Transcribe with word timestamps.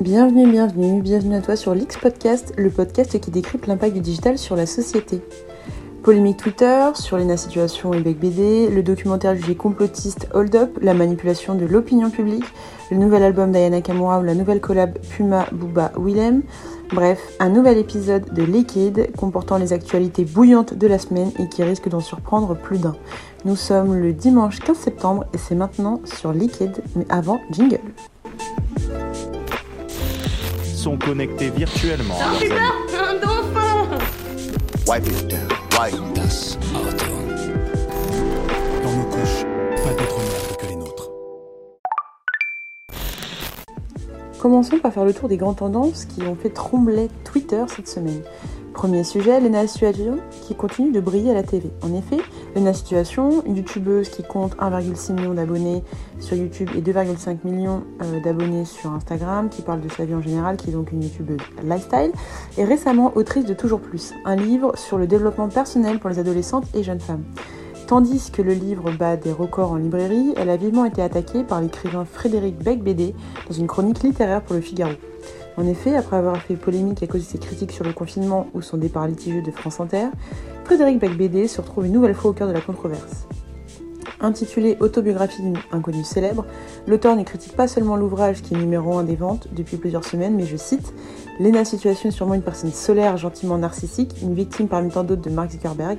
Bienvenue, 0.00 0.48
bienvenue, 0.48 1.02
bienvenue 1.02 1.34
à 1.34 1.40
toi 1.40 1.56
sur 1.56 1.74
l'X 1.74 1.96
Podcast, 1.96 2.54
le 2.56 2.70
podcast 2.70 3.18
qui 3.18 3.32
décrypte 3.32 3.66
l'impact 3.66 3.94
du 3.94 4.00
digital 4.00 4.38
sur 4.38 4.54
la 4.54 4.64
société. 4.64 5.20
Polémique 6.04 6.36
Twitter 6.36 6.90
sur 6.94 7.18
Lena 7.18 7.36
Situation 7.36 7.92
et 7.92 8.00
Bec 8.00 8.20
BD, 8.20 8.70
le 8.70 8.84
documentaire 8.84 9.34
jugé 9.34 9.56
complotiste 9.56 10.28
Hold 10.34 10.54
Up, 10.54 10.78
la 10.80 10.94
manipulation 10.94 11.56
de 11.56 11.66
l'opinion 11.66 12.10
publique, 12.10 12.44
le 12.92 12.96
nouvel 12.96 13.24
album 13.24 13.50
d'Ayana 13.50 13.80
Kamura 13.80 14.20
ou 14.20 14.22
la 14.22 14.36
nouvelle 14.36 14.60
collab 14.60 14.96
Puma 15.00 15.46
Booba 15.50 15.90
Willem. 15.98 16.42
Bref, 16.92 17.20
un 17.40 17.48
nouvel 17.48 17.76
épisode 17.76 18.32
de 18.32 18.44
Liquid 18.44 19.10
comportant 19.16 19.58
les 19.58 19.72
actualités 19.72 20.24
bouillantes 20.24 20.74
de 20.74 20.86
la 20.86 21.00
semaine 21.00 21.32
et 21.40 21.48
qui 21.48 21.64
risque 21.64 21.88
d'en 21.88 21.98
surprendre 21.98 22.54
plus 22.54 22.78
d'un. 22.78 22.94
Nous 23.44 23.56
sommes 23.56 23.96
le 23.96 24.12
dimanche 24.12 24.60
15 24.60 24.76
septembre 24.78 25.24
et 25.34 25.38
c'est 25.38 25.56
maintenant 25.56 26.00
sur 26.04 26.32
Liquid, 26.32 26.84
mais 26.94 27.06
avant 27.08 27.40
jingle. 27.50 27.80
Sont 30.78 30.96
connectés 30.96 31.50
virtuellement. 31.50 32.14
Oh 32.20 32.44
un 32.94 33.14
dauphin 33.14 33.98
Wipe 34.86 35.08
it 35.08 35.28
down. 35.28 35.48
Wipe 35.72 36.14
Das 36.14 36.56
Auto. 36.72 37.04
Dans 38.84 38.92
nos 38.96 39.04
couches, 39.10 39.44
pas 39.82 39.90
d'autre 39.90 40.18
merde 40.18 40.56
que 40.56 40.66
les 40.66 40.76
nôtres. 40.76 41.10
Commençons 44.38 44.78
par 44.78 44.92
faire 44.92 45.04
le 45.04 45.12
tour 45.12 45.28
des 45.28 45.36
grandes 45.36 45.56
tendances 45.56 46.04
qui 46.04 46.22
ont 46.22 46.36
fait 46.36 46.50
trembler 46.50 47.08
Twitter 47.24 47.64
cette 47.66 47.88
semaine. 47.88 48.22
Premier 48.72 49.02
sujet, 49.02 49.40
Lena 49.40 49.66
Situation 49.66 50.18
qui 50.46 50.54
continue 50.54 50.92
de 50.92 51.00
briller 51.00 51.32
à 51.32 51.34
la 51.34 51.42
TV. 51.42 51.70
En 51.82 51.92
effet, 51.92 52.18
Lena 52.54 52.72
Situation, 52.72 53.42
une 53.46 53.56
youtubeuse 53.56 54.08
qui 54.08 54.22
compte 54.22 54.56
1,6 54.56 55.12
million 55.12 55.34
d'abonnés 55.34 55.84
sur 56.18 56.36
YouTube 56.36 56.70
et 56.76 56.80
2,5 56.80 57.38
millions 57.44 57.84
euh, 58.02 58.20
d'abonnés 58.20 58.64
sur 58.64 58.92
Instagram, 58.92 59.48
qui 59.48 59.62
parle 59.62 59.80
de 59.80 59.88
sa 59.88 60.04
vie 60.04 60.14
en 60.14 60.22
général, 60.22 60.56
qui 60.56 60.70
est 60.70 60.72
donc 60.72 60.92
une 60.92 61.02
youtubeuse 61.02 61.40
lifestyle, 61.62 62.12
est 62.56 62.64
récemment 62.64 63.12
autrice 63.16 63.44
de 63.44 63.54
Toujours 63.54 63.80
Plus, 63.80 64.14
un 64.24 64.36
livre 64.36 64.72
sur 64.76 64.98
le 64.98 65.06
développement 65.06 65.48
personnel 65.48 65.98
pour 65.98 66.10
les 66.10 66.18
adolescentes 66.18 66.66
et 66.74 66.82
jeunes 66.82 67.00
femmes. 67.00 67.24
Tandis 67.88 68.30
que 68.30 68.42
le 68.42 68.52
livre 68.52 68.90
bat 68.90 69.16
des 69.16 69.32
records 69.32 69.72
en 69.72 69.76
librairie, 69.76 70.34
elle 70.36 70.50
a 70.50 70.58
vivement 70.58 70.84
été 70.84 71.00
attaquée 71.00 71.42
par 71.42 71.62
l'écrivain 71.62 72.04
Frédéric 72.04 72.62
Beck-Bédé 72.62 73.14
dans 73.48 73.54
une 73.54 73.66
chronique 73.66 74.02
littéraire 74.02 74.42
pour 74.42 74.54
le 74.54 74.60
Figaro. 74.60 74.92
En 75.58 75.66
effet, 75.66 75.96
après 75.96 76.16
avoir 76.16 76.36
fait 76.36 76.54
polémique 76.54 77.02
à 77.02 77.08
cause 77.08 77.22
de 77.22 77.26
ses 77.26 77.38
critiques 77.38 77.72
sur 77.72 77.84
le 77.84 77.92
confinement 77.92 78.46
ou 78.54 78.62
son 78.62 78.76
départ 78.76 79.08
litigieux 79.08 79.42
de 79.42 79.50
France 79.50 79.80
Inter, 79.80 80.06
Frédéric 80.64 81.00
Beck-Bédé 81.00 81.48
se 81.48 81.60
retrouve 81.60 81.86
une 81.86 81.92
nouvelle 81.92 82.14
fois 82.14 82.30
au 82.30 82.32
cœur 82.32 82.46
de 82.46 82.52
la 82.52 82.60
controverse. 82.60 83.26
Intitulé 84.20 84.76
Autobiographie 84.78 85.42
d'une 85.42 85.58
inconnue 85.72 86.04
célèbre, 86.04 86.44
l'auteur 86.86 87.16
ne 87.16 87.24
critique 87.24 87.56
pas 87.56 87.66
seulement 87.66 87.96
l'ouvrage 87.96 88.40
qui 88.40 88.54
est 88.54 88.56
numéro 88.56 88.98
1 88.98 89.02
des 89.02 89.16
ventes 89.16 89.48
depuis 89.52 89.78
plusieurs 89.78 90.04
semaines, 90.04 90.36
mais 90.36 90.46
je 90.46 90.56
cite 90.56 90.94
Lena 91.40 91.64
Situation 91.64 92.08
est 92.08 92.12
sûrement 92.12 92.34
une 92.34 92.42
personne 92.42 92.70
solaire, 92.70 93.16
gentiment 93.16 93.58
narcissique, 93.58 94.14
une 94.22 94.34
victime 94.34 94.68
parmi 94.68 94.90
tant 94.90 95.02
d'autres 95.02 95.22
de 95.22 95.30
Mark 95.30 95.50
Zuckerberg. 95.50 95.98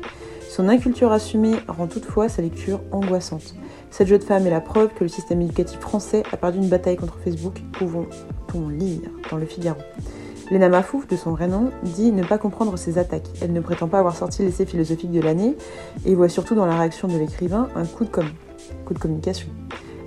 Son 0.49 0.69
inculture 0.69 1.11
assumée 1.11 1.55
rend 1.67 1.87
toutefois 1.87 2.29
sa 2.29 2.41
lecture 2.41 2.79
angoissante. 2.93 3.55
Cette 3.91 4.07
jeune 4.07 4.21
femme 4.21 4.47
est 4.47 4.51
la 4.51 4.61
preuve 4.61 4.93
que 4.93 5.03
le 5.03 5.09
système 5.09 5.41
éducatif 5.41 5.79
français 5.81 6.23
a 6.31 6.37
perdu 6.37 6.59
une 6.59 6.69
bataille 6.69 6.95
contre 6.95 7.17
Facebook, 7.25 7.61
pouvons-on 8.49 8.69
lire 8.69 9.09
dans 9.31 9.37
le 9.37 9.45
Figaro. 9.45 9.79
Lena 10.51 10.67
Mafouf, 10.67 11.07
de 11.07 11.15
son 11.15 11.31
vrai 11.31 11.47
nom, 11.47 11.69
dit 11.83 12.11
ne 12.11 12.23
pas 12.23 12.37
comprendre 12.37 12.75
ses 12.77 12.97
attaques. 12.97 13.27
Elle 13.41 13.53
ne 13.53 13.61
prétend 13.61 13.87
pas 13.87 13.99
avoir 13.99 14.15
sorti 14.15 14.41
l'essai 14.41 14.65
philosophique 14.65 15.11
de 15.11 15.21
l'année 15.21 15.55
et 16.05 16.15
voit 16.15 16.29
surtout 16.29 16.55
dans 16.55 16.65
la 16.65 16.75
réaction 16.75 17.07
de 17.07 17.17
l'écrivain 17.17 17.69
un 17.75 17.85
coup 17.85 18.03
de 18.03 18.99
communication. 18.99 19.49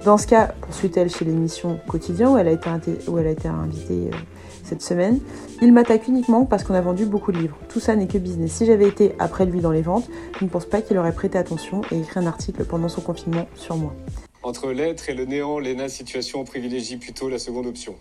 Dans 0.04 0.18
ce 0.18 0.26
cas, 0.26 0.48
poursuit-elle 0.62 1.10
chez 1.10 1.24
l'émission 1.24 1.78
Quotidien 1.86 2.32
où 2.32 2.36
elle 2.36 2.48
a 2.48 2.50
été, 2.50 2.68
invitée 2.68 4.10
euh, 4.12 4.16
cette 4.64 4.82
semaine, 4.82 5.20
il 5.60 5.72
m'attaque 5.72 6.08
uniquement 6.08 6.44
parce 6.44 6.64
qu'on 6.64 6.74
a 6.74 6.80
vendu 6.80 7.06
beaucoup 7.06 7.30
de 7.30 7.38
livres. 7.38 7.56
Tout 7.68 7.78
ça 7.78 7.94
n'est 7.94 8.08
que 8.08 8.18
business. 8.18 8.50
Si 8.50 8.66
j'avais 8.66 8.88
été 8.88 9.14
après 9.20 9.46
lui 9.46 9.60
dans 9.60 9.70
les 9.70 9.82
ventes, 9.82 10.08
je 10.40 10.44
ne 10.44 10.50
pense 10.50 10.66
pas 10.66 10.82
qu'il 10.82 10.98
aurait 10.98 11.12
prêté 11.12 11.38
attention 11.38 11.82
et 11.92 12.00
écrit 12.00 12.18
un 12.18 12.26
article 12.26 12.64
pendant 12.64 12.88
son 12.88 13.00
confinement 13.00 13.46
sur 13.54 13.76
moi. 13.76 13.94
Entre 14.42 14.72
l'être 14.72 15.08
et 15.08 15.14
le 15.14 15.24
néant, 15.24 15.60
Lena 15.60 15.88
Situation 15.88 16.42
privilégie 16.42 16.96
plutôt 16.96 17.28
la 17.28 17.38
seconde 17.38 17.66
option. 17.66 17.94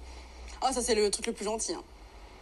Ah, 0.61 0.71
ça, 0.73 0.81
c'est 0.81 0.95
le 0.95 1.09
truc 1.09 1.27
le 1.27 1.33
plus 1.33 1.45
gentil. 1.45 1.73
hein. 1.73 1.83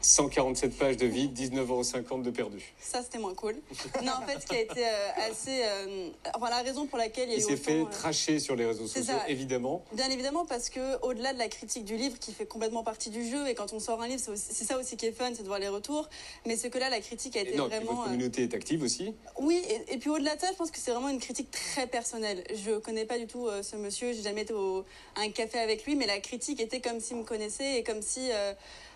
147 0.01 0.77
pages 0.77 0.97
de 0.97 1.05
vide, 1.05 1.37
19,50€ 1.37 2.21
de 2.21 2.31
perdu. 2.31 2.73
Ça, 2.79 3.01
c'était 3.03 3.17
moins 3.17 3.33
cool. 3.33 3.55
non, 4.03 4.13
en 4.13 4.25
fait, 4.25 4.39
ce 4.41 4.45
qui 4.45 4.55
a 4.55 4.61
été 4.61 4.85
euh, 4.87 5.29
assez. 5.29 5.61
euh, 5.63 6.09
enfin, 6.35 6.49
la 6.49 6.61
raison 6.61 6.87
pour 6.87 6.97
laquelle 6.97 7.27
il 7.29 7.31
y 7.31 7.35
a 7.35 7.37
Il 7.37 7.43
s'est 7.43 7.57
fait 7.57 7.81
euh, 7.81 7.85
tracher 7.85 8.39
sur 8.39 8.55
les 8.55 8.65
réseaux 8.65 8.87
sociaux, 8.87 9.03
ça. 9.03 9.27
évidemment. 9.27 9.83
Bien 9.93 10.09
évidemment, 10.09 10.45
parce 10.45 10.69
que 10.69 11.01
au-delà 11.03 11.33
de 11.33 11.37
la 11.39 11.47
critique 11.49 11.85
du 11.85 11.97
livre, 11.97 12.17
qui 12.19 12.31
fait 12.33 12.45
complètement 12.45 12.83
partie 12.83 13.09
du 13.09 13.27
jeu, 13.29 13.47
et 13.47 13.55
quand 13.55 13.73
on 13.73 13.79
sort 13.79 14.01
un 14.01 14.07
livre, 14.07 14.21
c'est 14.35 14.63
ça 14.65 14.77
aussi 14.79 14.95
qui 14.97 15.05
est 15.05 15.11
fun, 15.11 15.31
c'est 15.35 15.43
de 15.43 15.47
voir 15.47 15.59
les 15.59 15.67
retours. 15.67 16.07
Mais 16.45 16.55
ce 16.55 16.67
que 16.67 16.77
là, 16.77 16.89
la 16.89 17.01
critique 17.01 17.35
a 17.35 17.41
été 17.41 17.53
Et 17.53 17.57
non, 17.57 17.67
puis 17.67 17.75
vraiment. 17.77 17.91
votre 17.93 18.07
euh, 18.07 18.11
communauté 18.11 18.43
est 18.43 18.53
active 18.53 18.83
aussi. 18.83 19.13
Oui, 19.39 19.61
et, 19.67 19.95
et 19.95 19.97
puis 19.97 20.09
au-delà 20.09 20.35
de 20.35 20.41
ça, 20.41 20.47
je 20.51 20.55
pense 20.57 20.71
que 20.71 20.79
c'est 20.79 20.91
vraiment 20.91 21.09
une 21.09 21.19
critique 21.19 21.51
très 21.51 21.87
personnelle. 21.87 22.43
Je 22.53 22.77
connais 22.79 23.05
pas 23.05 23.17
du 23.19 23.27
tout 23.27 23.47
euh, 23.47 23.61
ce 23.63 23.75
monsieur, 23.75 24.13
j'ai 24.13 24.21
jamais 24.23 24.41
été 24.43 24.53
au, 24.53 24.85
à 25.15 25.21
un 25.21 25.31
café 25.31 25.59
avec 25.59 25.85
lui, 25.85 25.95
mais 25.95 26.07
la 26.07 26.19
critique 26.19 26.59
était 26.61 26.79
comme 26.79 26.99
s'il 26.99 27.17
me 27.17 27.23
connaissait 27.23 27.77
et 27.77 27.83
comme 27.83 28.01
si. 28.01 28.29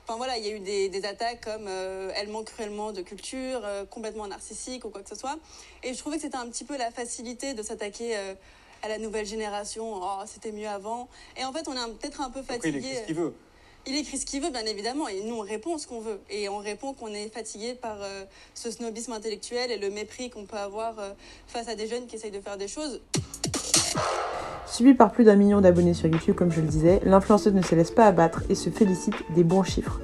Enfin 0.05 0.17
voilà, 0.17 0.37
il 0.37 0.45
y 0.45 0.49
a 0.49 0.51
eu 0.53 0.59
des, 0.59 0.89
des 0.89 1.05
attaques 1.05 1.45
comme 1.45 1.65
euh, 1.67 2.11
elle 2.15 2.27
manque 2.27 2.47
cruellement 2.51 2.91
de 2.91 3.01
culture, 3.01 3.61
euh, 3.63 3.85
complètement 3.85 4.27
narcissique 4.27 4.83
ou 4.83 4.89
quoi 4.89 5.01
que 5.01 5.07
ce 5.09 5.15
soit. 5.15 5.37
Et 5.81 5.93
je 5.93 5.97
trouvais 5.99 6.17
que 6.17 6.23
c'était 6.23 6.37
un 6.37 6.47
petit 6.47 6.65
peu 6.65 6.77
la 6.77 6.91
facilité 6.91 7.53
de 7.53 7.63
s'attaquer 7.63 8.17
euh, 8.17 8.33
à 8.81 8.89
la 8.89 8.97
nouvelle 8.97 9.25
génération. 9.25 9.93
Oh, 9.95 10.23
c'était 10.25 10.51
mieux 10.51 10.67
avant. 10.67 11.07
Et 11.37 11.45
en 11.45 11.53
fait, 11.53 11.69
on 11.69 11.73
est 11.73 11.93
peut-être 11.93 12.19
un 12.19 12.29
peu 12.29 12.39
Après, 12.41 12.55
il 12.55 12.61
fatigué. 12.61 12.77
écrit 12.89 12.95
ce 12.97 13.05
qu'il 13.05 13.15
veut. 13.15 13.33
Il 13.85 13.95
écrit 13.95 14.17
ce 14.17 14.25
qu'il 14.25 14.41
veut, 14.41 14.49
bien 14.49 14.65
évidemment, 14.65 15.07
et 15.09 15.21
nous 15.23 15.35
on 15.35 15.41
répond 15.41 15.77
ce 15.77 15.87
qu'on 15.87 15.99
veut. 15.99 16.21
Et 16.29 16.47
on 16.49 16.57
répond 16.57 16.93
qu'on 16.93 17.13
est 17.13 17.27
fatigué 17.27 17.73
par 17.73 17.97
ce 18.53 18.71
snobisme 18.71 19.11
intellectuel 19.11 19.71
et 19.71 19.77
le 19.77 19.89
mépris 19.89 20.29
qu'on 20.29 20.45
peut 20.45 20.55
avoir 20.55 20.95
face 21.47 21.67
à 21.67 21.75
des 21.75 21.87
jeunes 21.87 22.07
qui 22.07 22.15
essayent 22.15 22.31
de 22.31 22.39
faire 22.39 22.55
des 22.57 22.69
choses. 22.69 23.01
Suivi 24.65 24.93
par 24.93 25.11
plus 25.11 25.25
d'un 25.25 25.35
million 25.35 25.61
d'abonnés 25.61 25.93
sur 25.93 26.07
YouTube, 26.07 26.35
comme 26.35 26.51
je 26.51 26.61
le 26.61 26.67
disais, 26.67 27.01
l'influenceuse 27.03 27.53
ne 27.53 27.61
se 27.61 27.75
laisse 27.75 27.91
pas 27.91 28.05
abattre 28.05 28.43
et 28.49 28.55
se 28.55 28.69
félicite 28.69 29.15
des 29.35 29.43
bons 29.43 29.63
chiffres. 29.63 29.99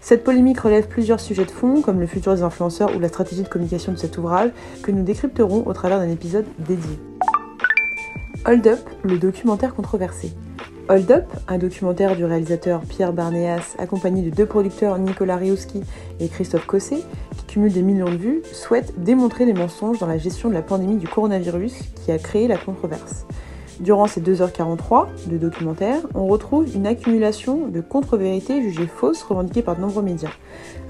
Cette 0.00 0.24
polémique 0.24 0.60
relève 0.60 0.88
plusieurs 0.88 1.20
sujets 1.20 1.44
de 1.44 1.50
fond, 1.50 1.82
comme 1.82 2.00
le 2.00 2.06
futur 2.06 2.34
des 2.34 2.42
influenceurs 2.42 2.96
ou 2.96 3.00
la 3.00 3.08
stratégie 3.08 3.42
de 3.42 3.48
communication 3.48 3.92
de 3.92 3.98
cet 3.98 4.16
ouvrage, 4.16 4.50
que 4.82 4.90
nous 4.90 5.02
décrypterons 5.02 5.66
au 5.66 5.72
travers 5.72 5.98
d'un 5.98 6.08
épisode 6.08 6.46
dédié. 6.58 6.98
Hold 8.46 8.66
Up, 8.66 8.80
le 9.02 9.18
documentaire 9.18 9.74
controversé. 9.74 10.32
Hold 10.88 11.10
Up, 11.10 11.26
un 11.46 11.58
documentaire 11.58 12.16
du 12.16 12.24
réalisateur 12.24 12.80
Pierre 12.80 13.12
Barnéas, 13.12 13.76
accompagné 13.78 14.22
de 14.22 14.34
deux 14.34 14.46
producteurs 14.46 14.98
Nicolas 14.98 15.36
Riouski 15.36 15.82
et 16.18 16.28
Christophe 16.28 16.66
Cossé, 16.66 17.04
qui 17.36 17.44
cumulent 17.46 17.72
des 17.72 17.82
millions 17.82 18.10
de 18.10 18.16
vues, 18.16 18.42
souhaite 18.52 18.94
démontrer 19.02 19.44
les 19.44 19.52
mensonges 19.52 19.98
dans 19.98 20.06
la 20.06 20.18
gestion 20.18 20.48
de 20.48 20.54
la 20.54 20.62
pandémie 20.62 20.96
du 20.96 21.06
coronavirus 21.06 21.74
qui 21.94 22.10
a 22.10 22.18
créé 22.18 22.48
la 22.48 22.56
controverse. 22.56 23.26
Durant 23.80 24.06
ces 24.06 24.20
2h43 24.20 25.06
de 25.30 25.38
documentaire, 25.38 26.02
on 26.14 26.26
retrouve 26.26 26.66
une 26.76 26.86
accumulation 26.86 27.66
de 27.66 27.80
contre-vérités 27.80 28.60
jugées 28.60 28.86
fausses 28.86 29.22
revendiquées 29.22 29.62
par 29.62 29.74
de 29.74 29.80
nombreux 29.80 30.02
médias. 30.02 30.32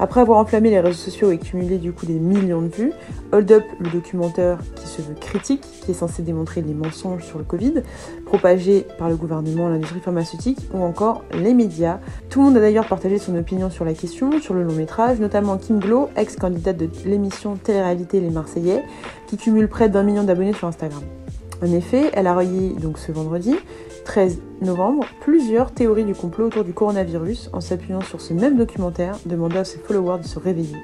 Après 0.00 0.20
avoir 0.20 0.38
enflammé 0.38 0.70
les 0.70 0.80
réseaux 0.80 0.98
sociaux 0.98 1.30
et 1.30 1.38
cumulé 1.38 1.78
du 1.78 1.92
coup 1.92 2.04
des 2.06 2.18
millions 2.18 2.62
de 2.62 2.66
vues, 2.66 2.92
Hold 3.30 3.52
Up, 3.52 3.64
le 3.78 3.90
documentaire 3.90 4.58
qui 4.74 4.88
se 4.88 5.02
veut 5.02 5.14
critique, 5.14 5.60
qui 5.82 5.92
est 5.92 5.94
censé 5.94 6.22
démontrer 6.22 6.62
les 6.62 6.74
mensonges 6.74 7.22
sur 7.22 7.38
le 7.38 7.44
Covid, 7.44 7.74
propagés 8.26 8.84
par 8.98 9.08
le 9.08 9.14
gouvernement, 9.14 9.68
l'industrie 9.68 10.00
pharmaceutique 10.00 10.58
ou 10.74 10.82
encore 10.82 11.22
les 11.32 11.54
médias. 11.54 12.00
Tout 12.28 12.40
le 12.40 12.46
monde 12.46 12.56
a 12.56 12.60
d'ailleurs 12.60 12.88
partagé 12.88 13.18
son 13.18 13.36
opinion 13.36 13.70
sur 13.70 13.84
la 13.84 13.94
question, 13.94 14.40
sur 14.40 14.52
le 14.54 14.64
long 14.64 14.74
métrage, 14.74 15.20
notamment 15.20 15.58
Kim 15.58 15.78
Glo, 15.78 16.08
ex-candidate 16.16 16.76
de 16.76 16.88
l'émission 17.04 17.54
télé-réalité 17.54 18.20
Les 18.20 18.30
Marseillais, 18.30 18.82
qui 19.28 19.36
cumule 19.36 19.68
près 19.68 19.88
d'un 19.88 20.02
million 20.02 20.24
d'abonnés 20.24 20.54
sur 20.54 20.66
Instagram. 20.66 21.02
En 21.62 21.72
effet, 21.72 22.10
elle 22.14 22.26
a 22.26 22.34
relayé 22.34 22.70
donc 22.70 22.98
ce 22.98 23.12
vendredi 23.12 23.54
13 24.10 24.40
novembre 24.60 25.04
plusieurs 25.20 25.70
théories 25.70 26.04
du 26.04 26.16
complot 26.16 26.46
autour 26.46 26.64
du 26.64 26.72
coronavirus 26.72 27.48
en 27.52 27.60
s'appuyant 27.60 28.00
sur 28.00 28.20
ce 28.20 28.34
même 28.34 28.56
documentaire, 28.56 29.16
demandant 29.24 29.60
à 29.60 29.64
ses 29.64 29.78
followers 29.78 30.18
de 30.18 30.26
se 30.26 30.40
réveiller, 30.40 30.74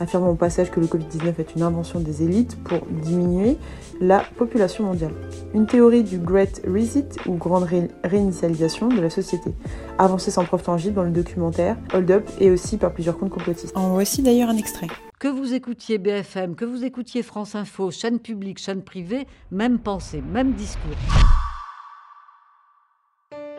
affirmant 0.00 0.30
au 0.30 0.34
passage 0.34 0.70
que 0.70 0.80
le 0.80 0.86
Covid-19 0.86 1.38
est 1.40 1.54
une 1.56 1.60
invention 1.62 2.00
des 2.00 2.22
élites 2.22 2.56
pour 2.64 2.78
diminuer 2.86 3.58
la 4.00 4.20
population 4.38 4.84
mondiale. 4.84 5.12
Une 5.52 5.66
théorie 5.66 6.04
du 6.04 6.16
Great 6.16 6.62
Reset 6.66 7.08
ou 7.26 7.34
grande 7.34 7.64
ré- 7.64 7.88
réinitialisation 8.02 8.88
de 8.88 9.02
la 9.02 9.10
société, 9.10 9.52
avancée 9.98 10.30
sans 10.30 10.46
preuve 10.46 10.62
tangible 10.62 10.94
dans 10.94 11.04
le 11.04 11.10
documentaire 11.10 11.76
Hold 11.92 12.10
Up 12.10 12.30
et 12.40 12.50
aussi 12.50 12.78
par 12.78 12.94
plusieurs 12.94 13.18
comptes 13.18 13.28
complotistes. 13.28 13.76
En 13.76 13.90
voici 13.90 14.22
d'ailleurs 14.22 14.48
un 14.48 14.56
extrait. 14.56 14.86
Que 15.18 15.28
vous 15.28 15.52
écoutiez 15.52 15.98
BFM, 15.98 16.54
que 16.54 16.64
vous 16.64 16.82
écoutiez 16.82 17.22
France 17.22 17.54
Info, 17.54 17.90
chaîne 17.90 18.20
publique, 18.20 18.58
chaîne 18.58 18.80
privée, 18.80 19.26
même 19.50 19.78
pensée, 19.78 20.22
même 20.32 20.52
discours. 20.52 20.96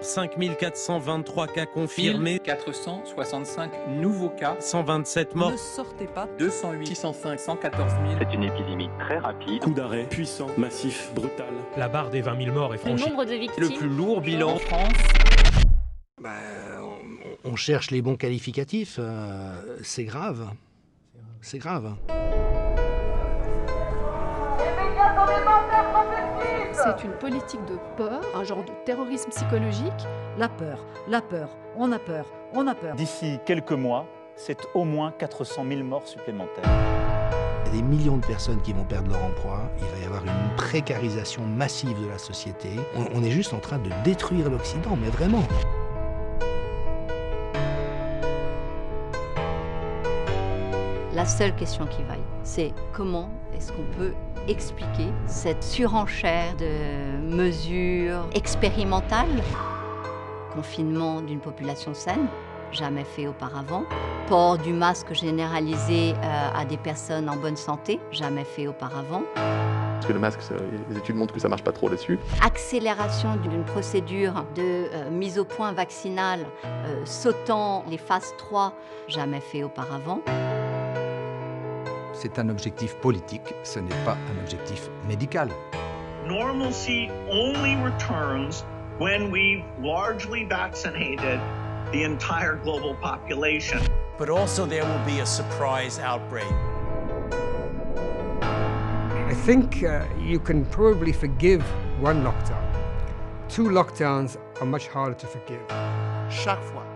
5423 0.01 1.47
cas 1.47 1.65
confirmés, 1.65 2.39
465 2.39 3.71
nouveaux 3.99 4.29
cas. 4.29 4.55
127 4.59 5.35
morts. 5.35 5.51
Ne 5.51 5.57
sortez 5.57 6.05
pas. 6.07 6.27
208 6.39 6.87
605 6.87 7.39
114 7.39 7.91
000. 7.91 8.19
C'est 8.19 8.33
une 8.35 8.43
épidémie 8.43 8.89
très 8.99 9.17
rapide. 9.17 9.61
Coup 9.63 9.71
d'arrêt, 9.73 10.05
puissant, 10.09 10.47
massif, 10.57 11.11
brutal. 11.15 11.53
La 11.77 11.87
barre 11.87 12.09
des 12.09 12.21
20 12.21 12.43
000 12.45 12.53
morts 12.55 12.73
est 12.73 12.77
Le 12.77 12.97
franchie. 12.97 13.09
nombre 13.09 13.25
de 13.25 13.33
victimes. 13.35 13.63
Le 13.63 13.69
plus 13.77 13.89
lourd 13.89 14.21
bilan. 14.21 14.51
En 14.55 14.57
France, 14.59 14.93
Bah, 16.21 16.29
on, 17.43 17.51
on 17.51 17.55
cherche 17.55 17.91
les 17.91 18.01
bons 18.01 18.15
qualificatifs, 18.17 18.97
euh, 18.99 19.77
c'est 19.83 20.03
grave. 20.05 20.47
C'est 21.41 21.57
grave. 21.57 21.95
C'est 26.83 27.03
une 27.03 27.13
politique 27.13 27.63
de 27.65 27.77
peur, 27.95 28.21
un 28.33 28.43
genre 28.43 28.63
de 28.63 28.71
terrorisme 28.85 29.29
psychologique. 29.29 30.07
La 30.37 30.49
peur, 30.49 30.83
la 31.07 31.21
peur, 31.21 31.49
on 31.77 31.91
a 31.91 31.99
peur, 31.99 32.25
on 32.53 32.65
a 32.65 32.73
peur. 32.73 32.95
D'ici 32.95 33.39
quelques 33.45 33.71
mois, 33.71 34.07
c'est 34.35 34.57
au 34.73 34.83
moins 34.83 35.11
400 35.11 35.63
000 35.67 35.83
morts 35.83 36.07
supplémentaires. 36.07 36.63
Il 37.65 37.75
y 37.75 37.77
a 37.77 37.81
des 37.81 37.87
millions 37.87 38.17
de 38.17 38.25
personnes 38.25 38.61
qui 38.61 38.73
vont 38.73 38.83
perdre 38.83 39.11
leur 39.11 39.23
emploi. 39.23 39.69
Il 39.77 39.85
va 39.85 40.03
y 40.03 40.05
avoir 40.05 40.23
une 40.23 40.55
précarisation 40.55 41.43
massive 41.43 42.01
de 42.01 42.09
la 42.09 42.17
société. 42.17 42.69
On, 42.95 43.19
on 43.19 43.23
est 43.23 43.31
juste 43.31 43.53
en 43.53 43.59
train 43.59 43.77
de 43.77 43.91
détruire 44.03 44.49
l'Occident, 44.49 44.97
mais 44.99 45.09
vraiment. 45.09 45.43
La 51.13 51.25
seule 51.25 51.55
question 51.55 51.85
qui 51.85 52.01
vaille, 52.03 52.23
c'est 52.43 52.73
comment 52.93 53.29
est-ce 53.55 53.71
qu'on 53.71 53.85
peut 53.97 54.13
expliquer 54.47 55.07
cette 55.27 55.63
surenchère 55.63 56.55
de 56.57 57.35
mesures 57.35 58.27
expérimentales 58.33 59.41
Confinement 60.53 61.21
d'une 61.21 61.39
population 61.39 61.93
saine, 61.93 62.27
jamais 62.73 63.05
fait 63.05 63.27
auparavant. 63.27 63.85
Port 64.27 64.57
du 64.57 64.73
masque 64.73 65.13
généralisé 65.13 66.13
euh, 66.13 66.49
à 66.53 66.65
des 66.65 66.77
personnes 66.77 67.29
en 67.29 67.37
bonne 67.37 67.55
santé, 67.55 67.99
jamais 68.11 68.43
fait 68.43 68.67
auparavant. 68.67 69.23
Parce 69.35 70.07
que 70.07 70.13
le 70.13 70.19
masque, 70.19 70.39
les 70.89 70.97
études 70.97 71.15
montrent 71.15 71.33
que 71.33 71.39
ça 71.39 71.47
marche 71.47 71.63
pas 71.63 71.71
trop 71.71 71.87
là-dessus. 71.87 72.19
Accélération 72.43 73.35
d'une 73.37 73.63
procédure 73.63 74.45
de 74.55 74.61
euh, 74.93 75.09
mise 75.09 75.39
au 75.39 75.45
point 75.45 75.71
vaccinale 75.71 76.45
euh, 76.65 77.05
sautant 77.05 77.85
les 77.89 77.97
phases 77.97 78.33
3, 78.37 78.73
jamais 79.07 79.41
fait 79.41 79.63
auparavant. 79.63 80.21
C'est 82.13 82.37
un 82.39 82.49
objectif 82.49 82.95
politique, 82.97 83.53
ce 83.63 83.79
n'est 83.79 84.03
pas 84.05 84.17
un 84.31 84.39
objectif 84.41 84.89
médical. 85.07 85.49
Normalcy 86.27 87.09
only 87.29 87.75
returns 87.77 88.63
when 88.99 89.31
we've 89.31 89.63
largely 89.81 90.43
vaccinated 90.45 91.39
the 91.91 92.03
entire 92.03 92.55
global 92.63 92.95
population. 93.01 93.79
But 94.17 94.29
also 94.29 94.65
there 94.65 94.83
will 94.83 95.05
be 95.05 95.19
a 95.21 95.25
surprise 95.25 95.99
outbreak. 95.99 96.51
I 99.29 99.33
think 99.45 99.83
uh, 99.83 100.03
you 100.19 100.39
can 100.39 100.65
probably 100.65 101.13
forgive 101.13 101.63
one 101.99 102.23
lockdown. 102.23 102.61
Two 103.49 103.69
lockdowns 103.69 104.37
are 104.59 104.67
much 104.67 104.87
harder 104.87 105.15
to 105.15 105.27
forgive. 105.27 105.65
Chaque 106.29 106.61
fois 106.63 106.90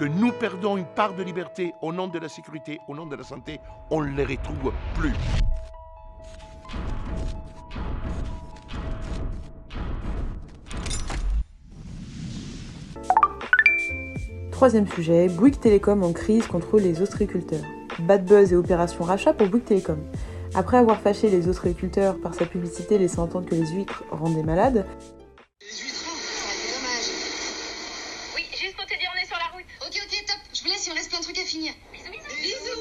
que 0.00 0.06
nous 0.06 0.32
perdons 0.32 0.78
une 0.78 0.86
part 0.86 1.12
de 1.12 1.22
liberté 1.22 1.74
au 1.82 1.92
nom 1.92 2.08
de 2.08 2.18
la 2.18 2.30
sécurité, 2.30 2.78
au 2.88 2.94
nom 2.94 3.04
de 3.04 3.14
la 3.16 3.22
santé, 3.22 3.60
on 3.90 4.00
ne 4.00 4.16
les 4.16 4.24
retrouve 4.24 4.72
plus. 4.94 5.12
Troisième 14.50 14.88
sujet, 14.88 15.28
Bouygues 15.28 15.60
Télécom 15.60 16.02
en 16.02 16.14
crise 16.14 16.46
contre 16.46 16.78
les 16.78 17.02
ostréiculteurs. 17.02 17.64
Bad 17.98 18.24
buzz 18.24 18.54
et 18.54 18.56
opération 18.56 19.04
rachat 19.04 19.34
pour 19.34 19.48
Bouygues 19.48 19.66
Télécom. 19.66 19.98
Après 20.54 20.78
avoir 20.78 20.98
fâché 21.02 21.28
les 21.28 21.46
ostréiculteurs 21.46 22.18
par 22.22 22.32
sa 22.32 22.46
publicité 22.46 22.96
laissant 22.96 23.24
entendre 23.24 23.46
que 23.46 23.54
les 23.54 23.66
huîtres 23.66 24.02
rendaient 24.10 24.42
malades, 24.42 24.86
Oui, 28.34 28.46
juste 28.56 28.76
pour 28.76 28.86
te 28.86 28.96
dire, 28.96 29.10
on 29.14 29.18
est 29.20 29.26
sur 29.26 29.36
la 29.36 29.52
route. 29.52 29.66
Ok, 29.82 29.92
ok, 29.92 30.24
top. 30.26 30.40
Je 30.54 30.62
vous 30.62 30.68
laisse, 30.68 30.86
il 30.86 30.92
en 30.92 30.94
reste 30.94 31.10
plein 31.10 31.18
de 31.18 31.24
trucs 31.24 31.38
à 31.38 31.44
finir. 31.44 31.72
Bisous, 31.92 32.10
bisous. 32.10 32.36
Bisous. 32.40 32.80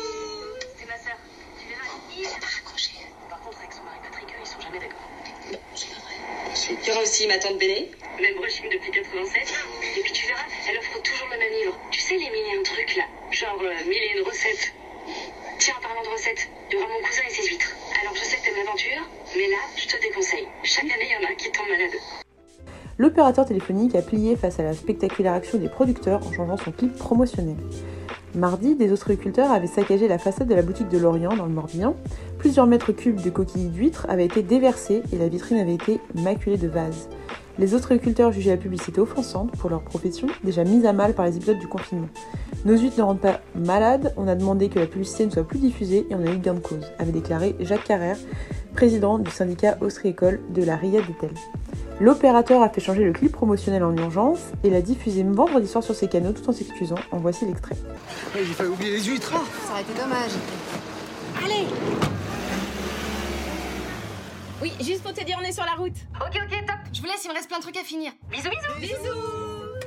C'est 0.77 0.88
ma 0.88 0.98
soeur. 0.98 1.18
Tu 1.60 1.68
verras, 1.68 1.89
elle 2.15 2.24
est 2.24 2.39
pas 2.39 2.48
raccroché. 2.48 2.92
Par 3.30 3.39
contre, 3.42 3.57
avec 3.60 3.74
son 3.74 3.83
mari 3.83 3.98
Patrick, 4.04 4.30
eux, 4.30 4.39
ils 4.42 4.48
sont 4.48 4.62
jamais 4.62 4.80
d'accord. 4.80 5.10
Non, 5.51 5.60
c'est 5.75 5.89
pas 5.89 6.00
vrai. 6.00 6.15
Y 6.89 6.91
aura 6.91 7.03
aussi 7.03 7.27
ma 7.27 7.38
tante 7.38 7.59
Bélé. 7.59 7.88
Même 8.19 8.39
régime 8.39 8.68
depuis 8.71 8.89
87. 8.89 9.53
Et 9.95 10.01
puis 10.01 10.12
tu 10.12 10.25
verras, 10.25 10.41
elle 10.68 10.77
offre 10.80 11.00
toujours 11.03 11.27
le 11.31 11.38
même 11.38 11.53
livre. 11.53 11.80
Tu 11.91 12.00
sais, 12.00 12.15
les 12.15 12.31
mille 12.31 12.47
et 12.51 12.57
un 12.57 12.63
trucs 12.63 12.95
là. 12.95 13.03
Genre 13.30 13.62
euh, 13.62 13.86
mille 13.86 14.24
recettes. 14.25 14.74
Tiens, 15.59 15.75
en 15.77 15.81
parlant 15.81 16.01
de 16.01 16.09
recettes, 16.09 16.50
il 16.68 16.74
y 16.74 16.77
aura 16.77 16.88
mon 16.88 17.07
cousin 17.07 17.21
et 17.27 17.31
ses 17.31 17.47
huîtres. 17.47 17.71
Alors 18.01 18.15
je 18.15 18.21
sais 18.21 18.38
que 18.38 18.45
t'aimes 18.45 18.56
l'aventure, 18.56 19.07
mais 19.36 19.47
là, 19.50 19.57
je 19.77 19.86
te 19.86 20.01
déconseille. 20.01 20.47
Chaque 20.63 20.86
année, 20.86 21.06
il 21.06 21.12
y 21.12 21.15
en 21.15 21.30
a 21.30 21.31
un 21.31 21.36
qui 21.36 21.51
tombe 21.51 21.69
malade. 21.69 21.94
L'opérateur 23.00 23.46
téléphonique 23.46 23.96
a 23.96 24.01
plié 24.01 24.36
face 24.36 24.60
à 24.60 24.63
la 24.63 24.74
spectaculaire 24.74 25.34
action 25.34 25.57
des 25.57 25.69
producteurs 25.69 26.19
en 26.28 26.31
changeant 26.31 26.57
son 26.57 26.72
clip 26.72 26.96
promotionnel. 26.98 27.56
Mardi, 28.36 28.75
des 28.75 28.92
ostréiculteurs 28.92 29.51
avaient 29.51 29.66
saccagé 29.66 30.07
la 30.07 30.19
façade 30.19 30.48
de 30.48 30.54
la 30.54 30.62
boutique 30.62 30.90
de 30.90 31.00
Lorient 31.00 31.36
dans 31.36 31.46
le 31.46 31.54
Morbihan. 31.54 31.96
Plusieurs 32.38 32.68
mètres 32.68 32.92
cubes 32.92 33.22
de 33.22 33.30
coquilles 33.31 33.69
d'huîtres 33.69 34.06
avaient 34.07 34.25
été 34.25 34.44
déversés 34.44 35.01
et 35.12 35.18
la 35.18 35.30
vitrine 35.30 35.57
avait 35.57 35.74
été 35.74 36.00
maculée 36.13 36.57
de 36.57 36.68
vases. 36.68 37.10
Les 37.57 37.74
ostréiculteurs 37.74 38.31
jugeaient 38.31 38.51
la 38.51 38.57
publicité 38.57 39.01
offensante 39.01 39.51
pour 39.57 39.69
leur 39.69 39.81
profession, 39.81 40.28
déjà 40.44 40.63
mise 40.63 40.86
à 40.86 40.94
mal 40.94 41.13
par 41.13 41.25
les 41.25 41.38
épisodes 41.38 41.60
du 41.60 41.68
confinement. 41.68 42.07
Nos 42.66 42.78
huîtres 42.78 42.98
ne 43.00 43.04
rendent 43.04 43.19
pas 43.19 43.42
malades, 43.56 44.13
on 44.16 44.28
a 44.28 44.36
demandé 44.36 44.69
que 44.69 44.80
la 44.80 44.86
publicité 44.86 45.25
ne 45.25 45.31
soit 45.31 45.44
plus 45.44 45.60
diffusée 45.60 46.06
et 46.10 46.16
on 46.16 46.25
a 46.25 46.31
eu 46.31 46.38
gain 46.38 46.54
de 46.54 46.60
cause, 46.60 46.86
avait 47.00 47.12
déclaré 47.12 47.56
Jacques 47.60 47.86
Carrère, 47.86 48.18
président 48.75 49.19
du 49.19 49.31
syndicat 49.31 49.78
ostréicole 49.81 50.40
de 50.54 50.63
la 50.63 50.75
Riade 50.75 51.06
d'Etel. 51.07 51.31
L'opérateur 52.00 52.62
a 52.62 52.69
fait 52.69 52.80
changer 52.80 53.04
le 53.04 53.12
clip 53.12 53.34
promotionnel 53.34 53.84
en 53.84 53.96
urgence 53.96 54.40
et 54.63 54.69
l'a 54.69 54.81
diffusé 54.81 55.24
vendredi 55.24 55.68
soir 55.68 55.84
sur 55.84 55.94
ses 55.94 56.07
canaux 56.07 56.31
tout 56.31 56.50
en 56.50 56.54
s'excusant. 56.54 56.96
En 57.12 57.18
voici 57.18 57.46
l'extrait. 57.46 57.75
J'ai 58.34 58.46
failli 58.46 58.69
oublier 58.69 58.92
les 58.92 59.04
huîtres. 59.04 59.34
Ça 59.66 59.72
aurait 59.74 59.81
été 59.81 59.94
dommage. 59.94 60.31
Allez 61.44 61.68
Oui, 64.62 64.72
juste 64.80 65.04
pour 65.04 65.13
te 65.13 65.25
dire, 65.25 65.38
on 65.42 65.44
est 65.44 65.51
sur 65.51 65.66
la 65.66 65.74
route. 65.74 65.96
Ok, 66.22 66.40
ok, 66.42 66.66
top. 66.66 66.75
Je 66.94 67.01
vous 67.01 67.07
laisse, 67.07 67.25
il 67.25 67.30
me 67.30 67.34
reste 67.34 67.50
plein 67.50 67.57
de 67.57 67.63
trucs 67.63 67.78
à 67.78 67.84
finir. 67.84 68.13
Bisous, 68.31 68.50
bisous. 68.50 68.80
Bisous. 68.80 69.19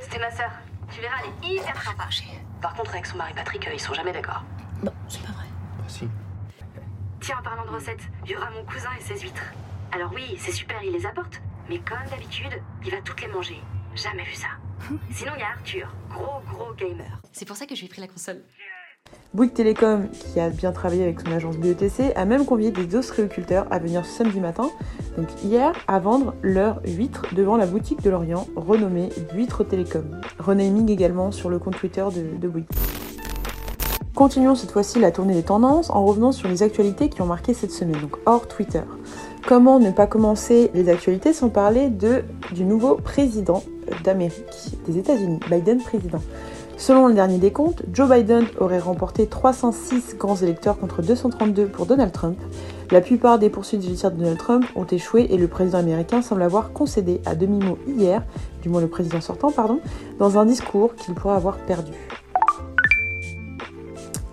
C'était 0.03 0.19
ma 0.19 0.31
sœur. 0.31 0.51
Tu 0.95 1.01
verras, 1.01 1.15
elle 1.25 1.51
est 1.51 1.55
hyper 1.55 1.83
sympa. 1.83 2.09
Par 2.61 2.75
contre, 2.75 2.91
avec 2.91 3.07
son 3.07 3.17
mari 3.17 3.33
Patrick, 3.35 3.67
euh, 3.67 3.71
ils 3.73 3.81
sont 3.81 3.95
jamais 3.95 4.13
d'accord. 4.13 4.45
Bon, 4.83 4.93
c'est 5.09 5.23
pas 5.23 5.33
vrai. 5.33 5.47
Bah 5.79 5.85
si. 5.89 6.07
Tiens, 7.21 7.37
en 7.41 7.43
parlant 7.43 7.65
de 7.65 7.71
recettes, 7.71 8.03
il 8.27 8.33
y 8.33 8.37
aura 8.37 8.51
mon 8.51 8.65
cousin 8.65 8.91
et 8.99 9.03
ses 9.03 9.19
huîtres. 9.19 9.45
Alors 9.93 10.11
oui, 10.15 10.37
c'est 10.39 10.53
super, 10.53 10.77
il 10.85 10.93
les 10.93 11.07
apporte. 11.07 11.41
Mais 11.69 11.79
comme 11.79 12.09
d'habitude, 12.11 12.61
il 12.85 12.91
va 12.91 13.01
toutes 13.03 13.21
les 13.21 13.29
manger. 13.29 13.61
Jamais 13.95 14.25
vu 14.25 14.35
ça. 14.35 14.49
Sinon, 15.11 15.33
il 15.37 15.41
y 15.41 15.43
a 15.43 15.49
Arthur, 15.51 15.95
gros 16.11 16.41
gros 16.51 16.73
gamer. 16.75 17.21
C'est 17.33 17.47
pour 17.47 17.57
ça 17.57 17.67
que 17.67 17.75
je 17.75 17.81
lui 17.81 17.87
ai 17.87 17.91
pris 17.91 18.01
la 18.01 18.09
console. 18.09 18.43
Bouygues 19.35 19.55
Télécom, 19.55 20.11
qui 20.11 20.41
a 20.41 20.51
bien 20.51 20.73
travaillé 20.73 21.03
avec 21.03 21.21
son 21.21 21.33
agence 21.33 21.57
BETC, 21.57 22.13
a 22.15 22.25
même 22.25 22.45
convié 22.45 22.71
des 22.71 22.95
ostréiculteurs 22.95 23.67
à 23.71 23.79
venir 23.79 24.05
ce 24.05 24.19
samedi 24.19 24.41
matin, 24.41 24.71
donc 25.17 25.29
hier, 25.43 25.73
à 25.89 25.99
vendre 25.99 26.35
leurs 26.43 26.81
huîtres 26.85 27.27
devant 27.35 27.57
la 27.57 27.67
boutique 27.67 28.03
de 28.03 28.11
Lorient, 28.11 28.47
renommée 28.57 29.09
Huîtres 29.35 29.65
Télécom. 29.65 30.21
Renaming 30.39 30.91
également 30.91 31.33
sur 31.33 31.49
le 31.49 31.59
compte 31.59 31.77
Twitter 31.77 32.05
de, 32.15 32.37
de 32.37 32.49
Bouygues. 32.49 32.67
Continuons 34.15 34.55
cette 34.55 34.73
fois-ci 34.73 35.01
la 35.01 35.11
tournée 35.11 35.33
des 35.33 35.43
tendances 35.43 35.89
en 35.89 36.05
revenant 36.05 36.33
sur 36.33 36.47
les 36.47 36.63
actualités 36.63 37.09
qui 37.09 37.23
ont 37.23 37.27
marqué 37.27 37.55
cette 37.55 37.73
semaine, 37.73 37.99
donc 37.99 38.17
hors 38.27 38.47
Twitter. 38.47 38.83
Comment 39.49 39.81
ne 39.81 39.91
pas 39.91 40.07
commencer 40.07 40.71
les 40.75 40.91
actualités 40.91 41.33
sans 41.33 41.49
parler 41.49 41.89
du 41.89 42.65
nouveau 42.65 42.97
président 42.97 43.65
d'Amérique, 44.05 44.77
des 44.87 44.99
États-Unis, 44.99 45.41
Biden 45.51 45.79
président. 45.79 46.21
Selon 46.77 47.07
le 47.07 47.15
dernier 47.15 47.39
décompte, 47.39 47.85
Joe 47.93 48.11
Biden 48.11 48.45
aurait 48.59 48.79
remporté 48.79 49.27
306 49.27 50.17
grands 50.19 50.37
électeurs 50.37 50.79
contre 50.79 51.01
232 51.01 51.67
pour 51.67 51.87
Donald 51.87 52.13
Trump. 52.13 52.37
La 52.91 53.01
plupart 53.01 53.39
des 53.39 53.49
poursuites 53.49 53.83
judiciaires 53.83 54.11
de 54.11 54.19
Donald 54.19 54.39
Trump 54.39 54.67
ont 54.77 54.87
échoué 54.87 55.27
et 55.31 55.39
le 55.39 55.49
président 55.49 55.79
américain 55.79 56.21
semble 56.21 56.43
avoir 56.43 56.73
concédé 56.73 57.23
à 57.25 57.35
demi-mot 57.35 57.79
hier, 57.87 58.23
du 58.61 58.69
moins 58.69 58.83
le 58.83 58.89
président 58.89 59.23
sortant, 59.23 59.51
pardon, 59.51 59.81
dans 60.19 60.39
un 60.39 60.45
discours 60.45 60.95
qu'il 60.97 61.15
pourrait 61.15 61.37
avoir 61.37 61.57
perdu. 61.57 61.93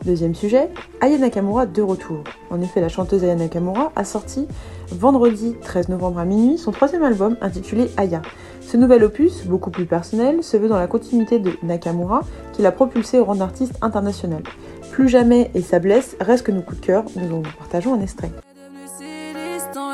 Deuxième 0.06 0.34
sujet, 0.34 0.70
Aya 1.01 1.18
Nakamura 1.18 1.65
de 1.65 1.82
retour. 1.82 2.24
En 2.50 2.62
effet, 2.62 2.79
la 2.82 2.89
chanteuse 2.89 3.24
Aya 3.24 3.36
Nakamura 3.36 3.91
a 3.96 4.03
sorti 4.03 4.48
vendredi 4.91 5.56
13 5.62 5.89
novembre 5.89 6.20
à 6.20 6.25
minuit 6.25 6.58
son 6.58 6.72
troisième 6.72 7.03
album 7.03 7.36
intitulé 7.41 7.91
Aya. 7.98 8.22
Ce 8.62 8.77
nouvel 8.77 9.03
opus, 9.03 9.46
beaucoup 9.46 9.72
plus 9.72 9.86
personnel, 9.86 10.44
se 10.44 10.56
veut 10.56 10.70
dans 10.70 10.77
la 10.77 10.88
continuité 10.88 11.39
de 11.39 11.51
Nakamura 11.63 12.22
qui 12.53 12.62
l'a 12.62 12.72
propulsé 12.72 13.20
au 13.20 13.25
rang 13.25 13.36
d'artiste 13.36 13.74
international. 13.82 14.44
Plus 14.91 15.10
jamais 15.10 15.51
et 15.53 15.62
sa 15.62 15.79
blesse 15.79 16.15
reste 16.20 16.46
que 16.46 16.51
nos 16.51 16.62
coups 16.62 16.79
de 16.82 16.86
cœur, 16.86 17.03
nous 17.15 17.38
en 17.38 17.41
partageons 17.58 17.94
un 17.94 18.01
extrait. 18.01 18.32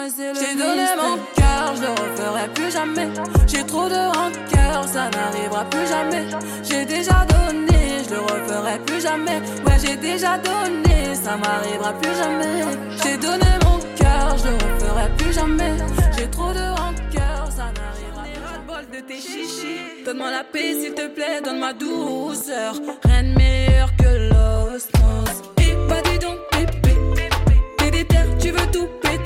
J'ai 0.07 0.55
donné 0.55 0.85
mon 0.97 1.17
cœur, 1.35 1.75
je 1.75 1.81
le 1.81 1.89
referai 1.89 2.47
plus 2.53 2.71
jamais. 2.71 3.07
J'ai 3.47 3.63
trop 3.63 3.89
de 3.89 4.07
rancœur, 4.15 4.83
ça 4.87 5.09
n'arrivera 5.09 5.65
plus 5.65 5.87
jamais. 5.87 6.25
J'ai 6.63 6.85
déjà 6.85 7.25
donné, 7.25 7.74
je 8.05 8.13
le 8.13 8.21
referai 8.21 8.79
plus 8.85 9.01
jamais. 9.01 9.39
Ouais, 9.65 9.77
j'ai 9.83 9.97
déjà 9.97 10.37
donné, 10.37 11.15
ça 11.15 11.37
m'arrivera 11.37 11.93
plus 11.93 12.15
jamais. 12.15 12.63
J'ai 13.03 13.17
donné 13.17 13.51
mon 13.63 13.79
cœur, 13.95 14.37
je 14.37 14.47
le 14.49 14.73
referai 14.73 15.09
plus 15.17 15.33
jamais. 15.33 15.71
J'ai 16.17 16.29
trop 16.29 16.51
de 16.53 16.67
rancœur, 16.79 17.49
ça 17.49 17.65
n'arrivera 17.77 18.23
plus 18.23 18.67
parole 18.67 18.85
de 18.91 18.99
tes 19.07 19.15
chichis. 19.19 20.03
Donne-moi 20.05 20.31
la 20.31 20.43
paix, 20.43 20.75
s'il 20.81 20.93
te 20.93 21.07
plaît, 21.07 21.41
donne 21.43 21.59
ma 21.59 21.73
douceur. 21.73 22.75
Rien 23.03 23.23
de 23.23 23.37
meilleur 23.37 23.89
que 23.97 24.29
l'osmose. 24.29 25.41
Et 25.57 25.73
pas 25.87 26.01
dis 26.01 26.19
donc, 26.19 26.37
pépé. 26.51 26.95
T'es 27.77 27.91
déter, 27.91 28.17
tu 28.39 28.51
veux 28.51 28.71
tout 28.71 28.87
péter. 29.01 29.24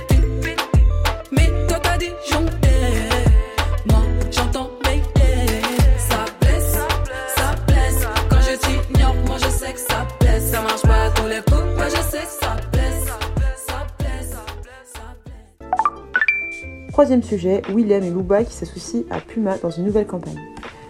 Troisième 16.99 17.23
sujet, 17.23 17.61
Willem 17.73 18.03
et 18.03 18.11
Booba 18.11 18.43
qui 18.43 18.51
s'associent 18.51 19.03
à 19.09 19.21
Puma 19.21 19.57
dans 19.59 19.69
une 19.69 19.85
nouvelle 19.85 20.05
campagne. 20.05 20.37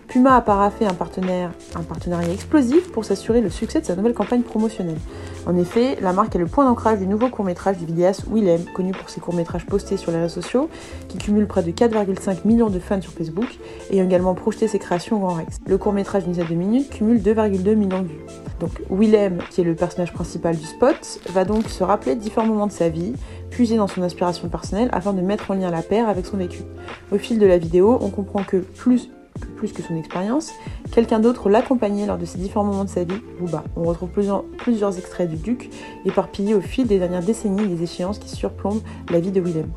Puma 0.09 0.35
a 0.35 0.41
paraffé 0.41 0.87
un, 0.87 0.95
partenaire, 0.95 1.51
partenariat 1.87 2.33
explosif 2.33 2.91
pour 2.91 3.05
s'assurer 3.05 3.41
le 3.41 3.51
succès 3.51 3.79
de 3.79 3.85
sa 3.85 3.95
nouvelle 3.95 4.15
campagne 4.15 4.41
promotionnelle. 4.41 4.97
En 5.45 5.55
effet, 5.55 5.97
la 6.01 6.13
marque 6.13 6.35
est 6.35 6.39
le 6.39 6.47
point 6.47 6.65
d'ancrage 6.65 6.97
du 6.97 7.05
nouveau 7.05 7.29
court-métrage 7.29 7.77
du 7.77 7.85
vidéaste 7.85 8.23
Willem, 8.27 8.63
connu 8.73 8.91
pour 8.91 9.11
ses 9.11 9.21
courts-métrages 9.21 9.67
postés 9.67 9.97
sur 9.97 10.11
les 10.11 10.17
réseaux 10.17 10.41
sociaux, 10.41 10.67
qui 11.09 11.19
cumule 11.19 11.45
près 11.45 11.61
de 11.61 11.69
4,5 11.69 12.39
millions 12.45 12.71
de 12.71 12.79
fans 12.79 12.99
sur 13.01 13.11
Facebook, 13.11 13.59
et 13.91 14.01
a 14.01 14.03
également 14.03 14.33
projeté 14.33 14.67
ses 14.67 14.79
créations 14.79 15.17
au 15.17 15.19
Grand 15.19 15.35
Rex. 15.35 15.59
Le 15.67 15.77
court-métrage 15.77 16.23
d'une 16.23 16.31
dizaine 16.31 16.47
de 16.47 16.55
minutes 16.55 16.89
cumule 16.89 17.21
2,2 17.21 17.75
millions 17.75 18.01
de 18.01 18.07
vues. 18.07 18.25
Donc 18.59 18.81
Willem, 18.89 19.37
qui 19.51 19.61
est 19.61 19.63
le 19.63 19.75
personnage 19.75 20.11
principal 20.11 20.57
du 20.57 20.65
spot, 20.65 21.19
va 21.29 21.45
donc 21.45 21.69
se 21.69 21.83
rappeler 21.83 22.15
différents 22.15 22.47
moments 22.47 22.67
de 22.67 22.71
sa 22.71 22.89
vie, 22.89 23.13
puiser 23.51 23.77
dans 23.77 23.87
son 23.87 24.01
inspiration 24.01 24.49
personnelle 24.49 24.89
afin 24.91 25.13
de 25.13 25.21
mettre 25.21 25.51
en 25.51 25.53
lien 25.53 25.69
la 25.69 25.83
paire 25.83 26.09
avec 26.09 26.25
son 26.25 26.37
vécu. 26.37 26.63
Au 27.11 27.19
fil 27.19 27.37
de 27.37 27.45
la 27.45 27.59
vidéo, 27.59 27.99
on 28.01 28.09
comprend 28.09 28.43
que 28.43 28.57
plus 28.57 29.11
plus 29.55 29.71
que 29.71 29.81
son 29.81 29.95
expérience, 29.95 30.51
quelqu'un 30.91 31.19
d'autre 31.19 31.49
l'accompagnait 31.49 32.05
lors 32.05 32.17
de 32.17 32.25
ces 32.25 32.37
différents 32.37 32.63
moments 32.63 32.85
de 32.85 32.89
sa 32.89 33.03
vie, 33.03 33.21
Booba. 33.39 33.63
On 33.75 33.83
retrouve 33.83 34.09
plusieurs, 34.09 34.97
extraits 34.97 35.29
du 35.29 35.37
Duc, 35.37 35.69
éparpillés 36.05 36.53
au 36.53 36.61
fil 36.61 36.87
des 36.87 36.99
dernières 36.99 37.23
décennies 37.23 37.67
des 37.67 37.83
échéances 37.83 38.19
qui 38.19 38.29
surplombent 38.29 38.81
la 39.09 39.19
vie 39.19 39.31
de 39.31 39.41
Willem. 39.41 39.69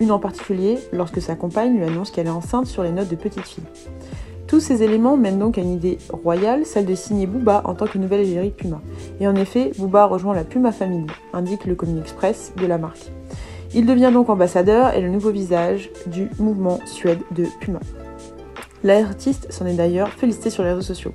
Une 0.00 0.12
en 0.12 0.18
particulier, 0.18 0.78
lorsque 0.92 1.20
sa 1.20 1.34
compagne 1.34 1.76
lui 1.76 1.84
annonce 1.84 2.10
qu'elle 2.10 2.26
est 2.26 2.30
enceinte 2.30 2.66
sur 2.66 2.82
les 2.82 2.92
notes 2.92 3.08
de 3.08 3.16
petite 3.16 3.46
fille. 3.46 3.64
Tous 4.46 4.58
ces 4.58 4.82
éléments 4.82 5.16
mènent 5.16 5.38
donc 5.38 5.58
à 5.58 5.60
une 5.60 5.74
idée 5.74 5.98
royale, 6.12 6.66
celle 6.66 6.84
de 6.84 6.96
signer 6.96 7.26
Booba 7.26 7.62
en 7.66 7.74
tant 7.74 7.86
que 7.86 7.98
nouvelle 7.98 8.22
égérie 8.22 8.50
Puma. 8.50 8.80
Et 9.20 9.28
en 9.28 9.36
effet, 9.36 9.70
Booba 9.78 10.06
rejoint 10.06 10.34
la 10.34 10.42
Puma 10.42 10.72
Family, 10.72 11.06
indique 11.32 11.66
le 11.66 11.76
communiqué 11.76 12.02
express 12.02 12.52
de 12.56 12.66
la 12.66 12.76
marque. 12.76 13.12
Il 13.72 13.86
devient 13.86 14.10
donc 14.12 14.28
ambassadeur 14.28 14.94
et 14.94 15.00
le 15.00 15.08
nouveau 15.08 15.30
visage 15.30 15.90
du 16.06 16.28
mouvement 16.40 16.80
Suède 16.86 17.20
de 17.30 17.44
Puma. 17.60 17.78
L'artiste 18.82 19.52
s'en 19.52 19.66
est 19.66 19.74
d'ailleurs 19.74 20.08
félicité 20.10 20.50
sur 20.50 20.62
les 20.62 20.70
réseaux 20.70 20.80
sociaux. 20.80 21.12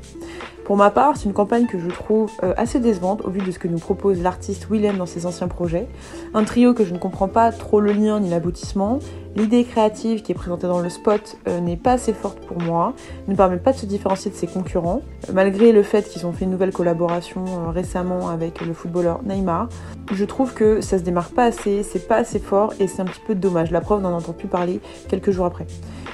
Pour 0.65 0.77
ma 0.77 0.89
part, 0.89 1.15
c'est 1.15 1.25
une 1.25 1.34
campagne 1.34 1.67
que 1.67 1.79
je 1.79 1.88
trouve 1.89 2.31
euh, 2.43 2.53
assez 2.57 2.79
décevante 2.79 3.22
au 3.24 3.29
vu 3.29 3.39
de 3.39 3.51
ce 3.51 3.60
que 3.60 3.67
nous 3.67 3.77
propose 3.77 4.22
l'artiste 4.22 4.67
Willem 4.69 4.98
dans 4.98 5.05
ses 5.05 5.25
anciens 5.25 5.48
projets. 5.48 5.88
Un 6.34 6.43
trio 6.43 6.74
que 6.74 6.84
je 6.84 6.93
ne 6.93 6.98
comprends 6.98 7.27
pas 7.27 7.51
trop 7.51 7.79
le 7.79 7.91
lien 7.91 8.19
ni 8.19 8.29
l'aboutissement. 8.29 9.00
L'idée 9.36 9.65
créative 9.65 10.22
qui 10.22 10.32
est 10.32 10.36
présentée 10.36 10.68
dans 10.68 10.80
le 10.80 10.89
spot 10.89 11.38
euh, 11.48 11.60
n'est 11.60 11.75
pas 11.75 11.94
assez 11.94 12.13
forte 12.13 12.39
pour 12.39 12.62
moi, 12.62 12.94
ne 13.27 13.36
permet 13.36 13.58
pas 13.58 13.74
de 13.74 13.77
se 13.77 13.86
différencier 13.86 14.32
de 14.32 14.36
ses 14.36 14.48
concurrents, 14.48 15.01
malgré 15.34 15.74
le 15.74 15.84
fait 15.84 16.08
qu'ils 16.08 16.25
ont 16.25 16.32
fait 16.32 16.46
une 16.46 16.51
nouvelle 16.51 16.72
collaboration 16.72 17.44
euh, 17.46 17.70
récemment 17.70 18.30
avec 18.30 18.62
le 18.62 18.74
footballeur 18.74 19.24
Neymar. 19.24 19.68
Je 20.13 20.24
trouve 20.24 20.54
que 20.54 20.80
ça 20.80 20.98
se 20.98 21.04
démarque 21.04 21.34
pas 21.34 21.44
assez, 21.46 21.84
c'est 21.84 22.08
pas 22.08 22.15
assez 22.15 22.39
fort 22.39 22.74
et 22.80 22.88
c'est 22.88 23.01
un 23.01 23.06
petit 23.06 23.20
peu 23.27 23.36
dommage. 23.36 23.72
La 23.72 23.82
preuve, 23.82 24.00
on 24.00 24.10
n'en 24.10 24.18
entend 24.18 24.32
plus 24.32 24.48
parler 24.48 24.80
quelques 25.10 25.32
jours 25.32 25.46
après. 25.46 25.68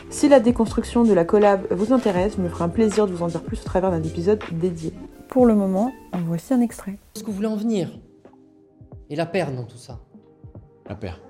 Si 0.09 0.27
la 0.27 0.39
déconstruction 0.39 1.03
de 1.03 1.13
la 1.13 1.23
collab 1.23 1.67
vous 1.69 1.93
intéresse, 1.93 2.33
je 2.37 2.41
me 2.41 2.49
ferai 2.49 2.63
un 2.63 2.69
plaisir 2.69 3.05
de 3.05 3.13
vous 3.13 3.23
en 3.23 3.27
dire 3.27 3.43
plus 3.43 3.61
au 3.61 3.63
travers 3.63 3.91
d'un 3.91 4.01
épisode 4.01 4.39
dédié. 4.51 4.93
Pour 5.27 5.45
le 5.45 5.53
moment, 5.53 5.91
en 6.11 6.19
voici 6.21 6.55
un 6.55 6.61
extrait. 6.61 6.97
Est-ce 7.15 7.23
que 7.23 7.29
vous 7.29 7.35
voulez 7.35 7.47
en 7.47 7.55
venir? 7.55 7.91
Et 9.11 9.15
la 9.15 9.27
paire 9.27 9.51
dans 9.51 9.63
tout 9.63 9.77
ça? 9.77 9.99
La 10.89 10.95
paire. 10.95 11.21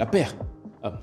La 0.00 0.06
paire 0.06 0.34
Ah, 0.82 1.02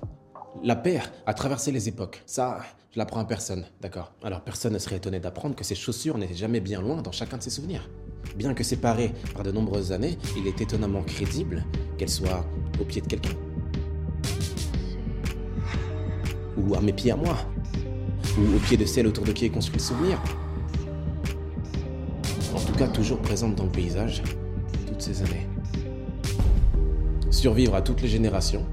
La 0.63 0.75
paire 0.75 1.12
a 1.27 1.36
traversé 1.36 1.72
les 1.72 1.88
époques. 1.88 2.24
Ça, 2.25 2.62
je 2.89 2.98
l'apprends 2.98 3.20
à 3.20 3.25
personne, 3.25 3.63
d'accord 3.80 4.12
Alors 4.24 4.42
personne 4.42 4.74
ne 4.74 4.80
serait 4.80 4.96
étonné 4.96 5.20
d'apprendre 5.20 5.54
que 5.54 5.63
ces 5.63 5.75
chaussures 5.75 6.18
n'étaient 6.18 6.34
jamais 6.34 6.62
bien 6.62 6.82
loin 6.82 7.04
dans 7.04 7.12
chacun 7.12 7.38
de 7.38 7.44
ses 7.44 7.51
souvenirs. 7.51 7.88
Bien 8.36 8.56
que 8.56 8.63
séparées 8.63 9.13
par 9.36 9.44
de 9.44 9.51
nombreuses 9.51 9.92
années, 9.92 10.18
il 10.36 10.48
est 10.48 10.62
étonnamment 10.62 11.04
crédible 11.04 11.63
qu'elles 12.00 12.10
soient 12.10 12.44
au 12.82 12.86
pied 12.86 13.01
de 13.01 13.06
quelqu'un. 13.06 13.36
Ou 16.58 16.74
à 16.74 16.82
mes 16.82 16.94
pieds 16.94 17.12
à 17.12 17.18
moi. 17.18 17.38
Ou 18.39 18.56
au 18.56 18.60
pied 18.62 18.77
de 18.77 18.86
celle 18.86 19.06
autour 19.06 19.25
de 19.25 19.32
qui 19.32 19.46
est 19.46 19.51
construit 19.51 19.77
le 19.77 19.84
souvenir. 19.84 20.20
En 22.56 22.60
tout 22.60 22.74
cas, 22.74 22.88
toujours 22.88 23.20
présente 23.20 23.54
dans 23.54 23.66
le 23.66 23.72
paysage, 23.72 24.24
toutes 24.88 25.04
ces 25.04 25.22
années. 25.22 25.48
Survivre 27.30 27.75
à 27.75 27.84
toutes 27.84 28.01
les 28.01 28.08
générations, 28.08 28.66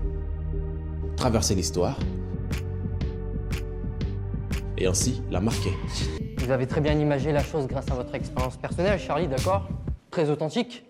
traverser 1.25 1.55
l'histoire, 1.55 1.99
et 4.77 4.87
ainsi 4.87 5.23
la 5.31 5.41
marquer. 5.41 5.71
Vous 6.37 6.51
avez 6.51 6.67
très 6.67 6.83
bien 6.83 6.93
imagé 6.93 7.33
la 7.33 7.43
chose 7.43 7.67
grâce 7.67 7.91
à 7.91 7.95
votre 7.95 8.15
expérience 8.15 8.59
personnelle, 8.59 8.99
Charlie, 8.99 9.27
d'accord? 9.27 9.67
Très 10.11 10.29
authentique. 10.29 10.85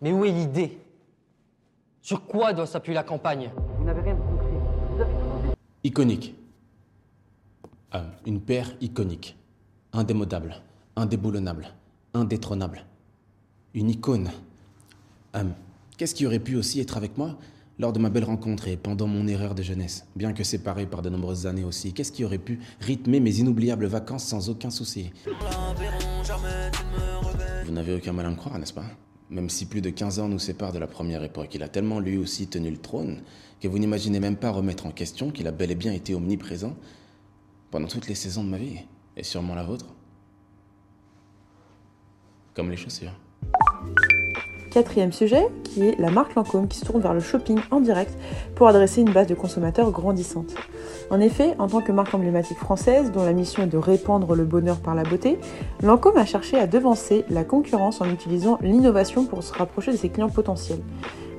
Mais 0.00 0.12
où 0.12 0.24
est 0.24 0.30
l'idée? 0.30 0.78
Sur 2.00 2.26
quoi 2.26 2.52
doit 2.52 2.68
s'appuyer 2.68 2.94
la 2.94 3.02
campagne? 3.02 3.50
Vous 3.76 3.84
n'avez 3.84 4.02
rien 4.02 4.14
compris. 4.14 4.46
Vous 4.94 5.00
avez 5.00 5.10
Iconique. 5.82 6.36
Euh, 7.96 8.04
une 8.24 8.40
paire 8.40 8.70
iconique. 8.80 9.36
Indémodable. 9.92 10.62
Indéboulonnable. 10.94 11.66
Indétrônable. 12.14 12.84
Une 13.74 13.90
icône. 13.90 14.30
Euh, 15.34 15.42
Qu'est-ce 15.98 16.14
qui 16.14 16.24
aurait 16.24 16.38
pu 16.38 16.54
aussi 16.54 16.78
être 16.80 16.96
avec 16.96 17.18
moi? 17.18 17.36
Lors 17.82 17.92
de 17.92 17.98
ma 17.98 18.10
belle 18.10 18.22
rencontre 18.22 18.68
et 18.68 18.76
pendant 18.76 19.08
mon 19.08 19.26
erreur 19.26 19.56
de 19.56 19.62
jeunesse, 19.62 20.06
bien 20.14 20.32
que 20.32 20.44
séparé 20.44 20.86
par 20.86 21.02
de 21.02 21.10
nombreuses 21.10 21.48
années 21.48 21.64
aussi 21.64 21.92
Qu'est-ce 21.92 22.12
qui 22.12 22.24
aurait 22.24 22.38
pu 22.38 22.60
rythmer 22.80 23.18
mes 23.18 23.40
inoubliables 23.40 23.86
vacances 23.86 24.24
sans 24.24 24.48
aucun 24.48 24.70
souci? 24.70 25.10
Vous 27.66 27.72
n'avez 27.72 27.92
aucun 27.92 28.12
mal 28.12 28.26
à 28.26 28.30
me 28.30 28.36
croire, 28.36 28.56
n'est-ce 28.56 28.72
pas? 28.72 28.84
Même 29.30 29.50
si 29.50 29.66
plus 29.66 29.80
de 29.80 29.90
15 29.90 30.20
ans 30.20 30.28
nous 30.28 30.38
séparent 30.38 30.72
de 30.72 30.78
la 30.78 30.86
première 30.86 31.24
époque, 31.24 31.56
il 31.56 31.62
a 31.64 31.68
tellement 31.68 31.98
lui 31.98 32.18
aussi 32.18 32.46
tenu 32.46 32.70
le 32.70 32.76
trône 32.76 33.22
que 33.60 33.66
vous 33.66 33.80
n'imaginez 33.80 34.20
même 34.20 34.36
pas 34.36 34.50
remettre 34.50 34.86
en 34.86 34.92
question 34.92 35.32
qu'il 35.32 35.48
a 35.48 35.52
bel 35.52 35.72
et 35.72 35.74
bien 35.74 35.92
été 35.92 36.14
omniprésent 36.14 36.76
pendant 37.72 37.88
toutes 37.88 38.06
les 38.06 38.14
saisons 38.14 38.44
de 38.44 38.48
ma 38.48 38.58
vie, 38.58 38.78
et 39.16 39.24
sûrement 39.24 39.56
la 39.56 39.64
vôtre. 39.64 39.86
Comme 42.54 42.70
les 42.70 42.76
chaussures. 42.76 43.18
Quatrième 44.72 45.12
sujet, 45.12 45.48
qui 45.64 45.82
est 45.82 46.00
la 46.00 46.10
marque 46.10 46.34
Lancôme 46.34 46.66
qui 46.66 46.78
se 46.78 46.86
tourne 46.86 47.02
vers 47.02 47.12
le 47.12 47.20
shopping 47.20 47.58
en 47.70 47.80
direct 47.80 48.16
pour 48.54 48.68
adresser 48.68 49.02
une 49.02 49.12
base 49.12 49.26
de 49.26 49.34
consommateurs 49.34 49.90
grandissante. 49.90 50.54
En 51.10 51.20
effet, 51.20 51.54
en 51.58 51.66
tant 51.66 51.82
que 51.82 51.92
marque 51.92 52.14
emblématique 52.14 52.56
française 52.56 53.12
dont 53.12 53.22
la 53.22 53.34
mission 53.34 53.64
est 53.64 53.66
de 53.66 53.76
répandre 53.76 54.34
le 54.34 54.44
bonheur 54.44 54.78
par 54.78 54.94
la 54.94 55.02
beauté, 55.02 55.38
Lancôme 55.82 56.16
a 56.16 56.24
cherché 56.24 56.58
à 56.58 56.66
devancer 56.66 57.26
la 57.28 57.44
concurrence 57.44 58.00
en 58.00 58.06
utilisant 58.06 58.58
l'innovation 58.62 59.26
pour 59.26 59.42
se 59.42 59.52
rapprocher 59.52 59.92
de 59.92 59.98
ses 59.98 60.08
clients 60.08 60.30
potentiels. 60.30 60.80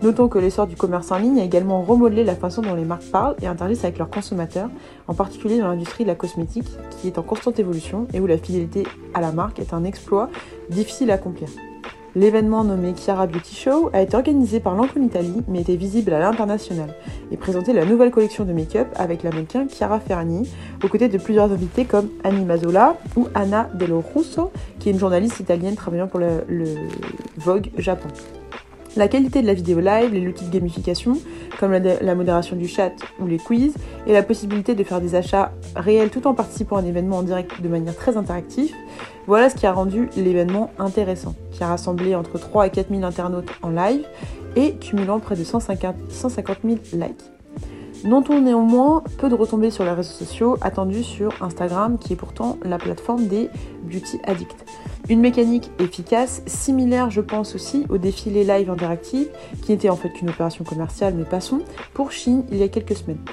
Notons 0.03 0.27
que 0.27 0.37
l'essor 0.37 0.67
du 0.67 0.75
commerce 0.75 1.11
en 1.11 1.17
ligne 1.17 1.39
a 1.39 1.43
également 1.43 1.81
remodelé 1.81 2.23
la 2.23 2.35
façon 2.35 2.61
dont 2.61 2.75
les 2.75 2.85
marques 2.85 3.09
parlent 3.09 3.35
et 3.41 3.47
interagissent 3.47 3.83
avec 3.83 3.97
leurs 3.97 4.11
consommateurs, 4.11 4.69
en 5.07 5.15
particulier 5.15 5.57
dans 5.57 5.69
l'industrie 5.69 6.03
de 6.03 6.09
la 6.09 6.15
cosmétique, 6.15 6.67
qui 7.01 7.07
est 7.07 7.17
en 7.17 7.23
constante 7.23 7.57
évolution 7.57 8.05
et 8.13 8.19
où 8.19 8.27
la 8.27 8.37
fidélité 8.37 8.83
à 9.15 9.21
la 9.21 9.31
marque 9.31 9.57
est 9.57 9.73
un 9.73 9.85
exploit 9.85 10.29
difficile 10.69 11.09
à 11.09 11.15
accomplir. 11.15 11.49
L'événement 12.15 12.63
nommé 12.63 12.93
Chiara 12.95 13.25
Beauty 13.25 13.55
Show 13.55 13.89
a 13.91 14.01
été 14.01 14.15
organisé 14.15 14.59
par 14.59 14.75
Lancôme 14.75 15.03
Italie 15.03 15.41
mais 15.47 15.61
était 15.61 15.75
visible 15.75 16.13
à 16.13 16.19
l'international 16.19 16.93
et 17.31 17.37
présentait 17.37 17.73
la 17.73 17.85
nouvelle 17.85 18.11
collection 18.11 18.45
de 18.45 18.53
make-up 18.53 18.87
avec 18.95 19.23
l'américain 19.23 19.65
Chiara 19.67 19.99
Ferragni 19.99 20.47
aux 20.83 20.87
côtés 20.89 21.09
de 21.09 21.17
plusieurs 21.17 21.51
invités 21.51 21.85
comme 21.85 22.09
Annie 22.23 22.45
Mazzola 22.45 22.97
ou 23.15 23.27
Anna 23.33 23.67
Dello 23.73 24.03
Russo 24.13 24.51
qui 24.79 24.89
est 24.89 24.91
une 24.91 24.99
journaliste 24.99 25.39
italienne 25.39 25.75
travaillant 25.75 26.07
pour 26.07 26.19
le 26.19 26.75
Vogue 27.37 27.71
Japon. 27.77 28.09
La 28.95 29.07
qualité 29.07 29.41
de 29.41 29.47
la 29.47 29.55
vidéo 29.55 29.79
live, 29.79 30.13
les 30.13 30.27
outils 30.27 30.45
de 30.45 30.51
gamification, 30.51 31.17
comme 31.59 31.71
la, 31.71 32.15
modération 32.15 32.55
du 32.55 32.67
chat 32.67 32.91
ou 33.19 33.25
les 33.25 33.37
quiz, 33.37 33.73
et 34.05 34.13
la 34.13 34.21
possibilité 34.21 34.75
de 34.75 34.83
faire 34.83 35.01
des 35.01 35.15
achats 35.15 35.51
réels 35.75 36.11
tout 36.11 36.27
en 36.27 36.35
participant 36.35 36.77
à 36.77 36.81
un 36.81 36.85
événement 36.85 37.17
en 37.17 37.23
direct 37.23 37.59
de 37.59 37.67
manière 37.67 37.95
très 37.95 38.17
interactive, 38.17 38.71
voilà 39.25 39.49
ce 39.49 39.55
qui 39.55 39.65
a 39.65 39.73
rendu 39.73 40.09
l'événement 40.15 40.69
intéressant, 40.77 41.33
qui 41.51 41.63
a 41.63 41.67
rassemblé 41.69 42.13
entre 42.13 42.37
3 42.37 42.67
et 42.67 42.69
4 42.69 42.89
000 42.91 43.03
internautes 43.03 43.49
en 43.63 43.71
live 43.71 44.05
et 44.55 44.75
cumulant 44.75 45.19
près 45.19 45.35
de 45.35 45.43
150, 45.43 45.95
150 46.09 46.57
000 46.63 46.77
likes. 46.93 47.32
Notons 48.03 48.41
néanmoins 48.41 49.01
peu 49.17 49.29
de 49.29 49.35
retombées 49.35 49.71
sur 49.71 49.85
les 49.85 49.91
réseaux 49.91 50.11
sociaux 50.11 50.57
attendus 50.59 51.03
sur 51.03 51.41
Instagram 51.41 51.97
qui 51.97 52.13
est 52.13 52.17
pourtant 52.17 52.57
la 52.63 52.77
plateforme 52.77 53.27
des 53.27 53.49
beauty 53.83 54.19
addicts. 54.25 54.65
Une 55.07 55.21
mécanique 55.21 55.71
efficace, 55.79 56.41
similaire 56.45 57.09
je 57.09 57.21
pense 57.21 57.55
aussi 57.55 57.85
au 57.87 57.97
défilé 57.97 58.43
live 58.43 58.69
interactif 58.69 59.27
qui 59.61 59.71
n'était 59.71 59.89
en 59.89 59.95
fait 59.95 60.09
qu'une 60.09 60.29
opération 60.29 60.65
commerciale 60.65 61.13
mais 61.15 61.23
passons 61.23 61.61
pour 61.93 62.11
Chine 62.11 62.43
il 62.51 62.57
y 62.57 62.63
a 62.63 62.67
quelques 62.67 62.95
semaines. 62.95 63.23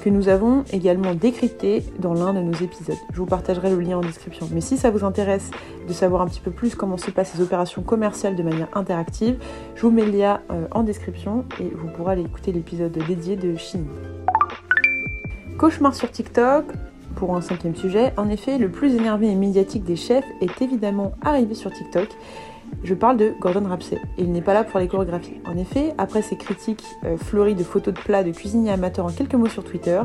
que 0.00 0.08
nous 0.08 0.28
avons 0.28 0.64
également 0.72 1.14
décrypté 1.14 1.84
dans 1.98 2.14
l'un 2.14 2.32
de 2.32 2.40
nos 2.40 2.54
épisodes. 2.54 2.96
Je 3.12 3.18
vous 3.18 3.26
partagerai 3.26 3.68
le 3.68 3.78
lien 3.80 3.98
en 3.98 4.00
description. 4.00 4.48
Mais 4.50 4.62
si 4.62 4.78
ça 4.78 4.90
vous 4.90 5.04
intéresse 5.04 5.50
de 5.86 5.92
savoir 5.92 6.22
un 6.22 6.26
petit 6.26 6.40
peu 6.40 6.50
plus 6.50 6.74
comment 6.74 6.96
se 6.96 7.10
passent 7.10 7.32
ces 7.36 7.42
opérations 7.42 7.82
commerciales 7.82 8.34
de 8.34 8.42
manière 8.42 8.68
interactive, 8.72 9.36
je 9.74 9.82
vous 9.82 9.90
mets 9.90 10.06
le 10.06 10.12
lien 10.12 10.40
euh, 10.50 10.66
en 10.70 10.84
description 10.84 11.44
et 11.60 11.68
vous 11.68 11.88
pourrez 11.88 12.12
aller 12.12 12.22
écouter 12.22 12.50
l'épisode 12.50 12.92
dédié 12.92 13.36
de 13.36 13.56
Chine. 13.56 13.84
Cauchemar 15.60 15.94
sur 15.94 16.10
TikTok, 16.10 16.64
pour 17.16 17.36
un 17.36 17.42
cinquième 17.42 17.76
sujet. 17.76 18.14
En 18.16 18.30
effet, 18.30 18.56
le 18.56 18.70
plus 18.70 18.94
énervé 18.94 19.28
et 19.28 19.34
médiatique 19.34 19.84
des 19.84 19.94
chefs 19.94 20.24
est 20.40 20.62
évidemment 20.62 21.12
arrivé 21.20 21.54
sur 21.54 21.70
TikTok. 21.70 22.08
Je 22.82 22.94
parle 22.94 23.18
de 23.18 23.34
Gordon 23.38 23.68
Ramsay. 23.68 24.00
Il 24.16 24.32
n'est 24.32 24.40
pas 24.40 24.54
là 24.54 24.64
pour 24.64 24.80
les 24.80 24.88
chorégraphies. 24.88 25.38
En 25.44 25.58
effet, 25.58 25.92
après 25.98 26.22
ses 26.22 26.38
critiques 26.38 26.86
euh, 27.04 27.18
fleuries 27.18 27.56
de 27.56 27.62
photos 27.62 27.92
de 27.92 28.00
plats 28.00 28.24
de 28.24 28.30
cuisiniers 28.30 28.70
amateurs 28.70 29.04
en 29.04 29.10
quelques 29.10 29.34
mots 29.34 29.50
sur 29.50 29.62
Twitter, 29.62 30.00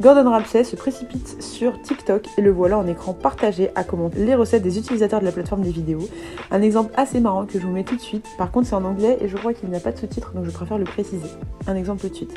Gordon 0.00 0.30
Ramsay 0.30 0.64
se 0.64 0.74
précipite 0.74 1.42
sur 1.42 1.82
TikTok 1.82 2.26
et 2.38 2.40
le 2.40 2.50
voilà 2.50 2.78
en 2.78 2.86
écran 2.86 3.12
partagé 3.12 3.68
à 3.74 3.84
commenter 3.84 4.24
les 4.24 4.34
recettes 4.34 4.62
des 4.62 4.78
utilisateurs 4.78 5.20
de 5.20 5.26
la 5.26 5.32
plateforme 5.32 5.60
des 5.60 5.70
vidéos. 5.70 6.08
Un 6.50 6.62
exemple 6.62 6.94
assez 6.96 7.20
marrant 7.20 7.44
que 7.44 7.60
je 7.60 7.66
vous 7.66 7.72
mets 7.72 7.84
tout 7.84 7.96
de 7.96 8.00
suite. 8.00 8.26
Par 8.38 8.50
contre, 8.50 8.68
c'est 8.68 8.74
en 8.74 8.86
anglais 8.86 9.18
et 9.20 9.28
je 9.28 9.36
crois 9.36 9.52
qu'il 9.52 9.68
n'y 9.68 9.76
a 9.76 9.80
pas 9.80 9.92
de 9.92 9.98
sous-titres, 9.98 10.32
donc 10.32 10.46
je 10.46 10.50
préfère 10.50 10.78
le 10.78 10.84
préciser. 10.84 11.28
Un 11.66 11.76
exemple 11.76 12.00
tout 12.00 12.08
de 12.08 12.14
suite. 12.14 12.34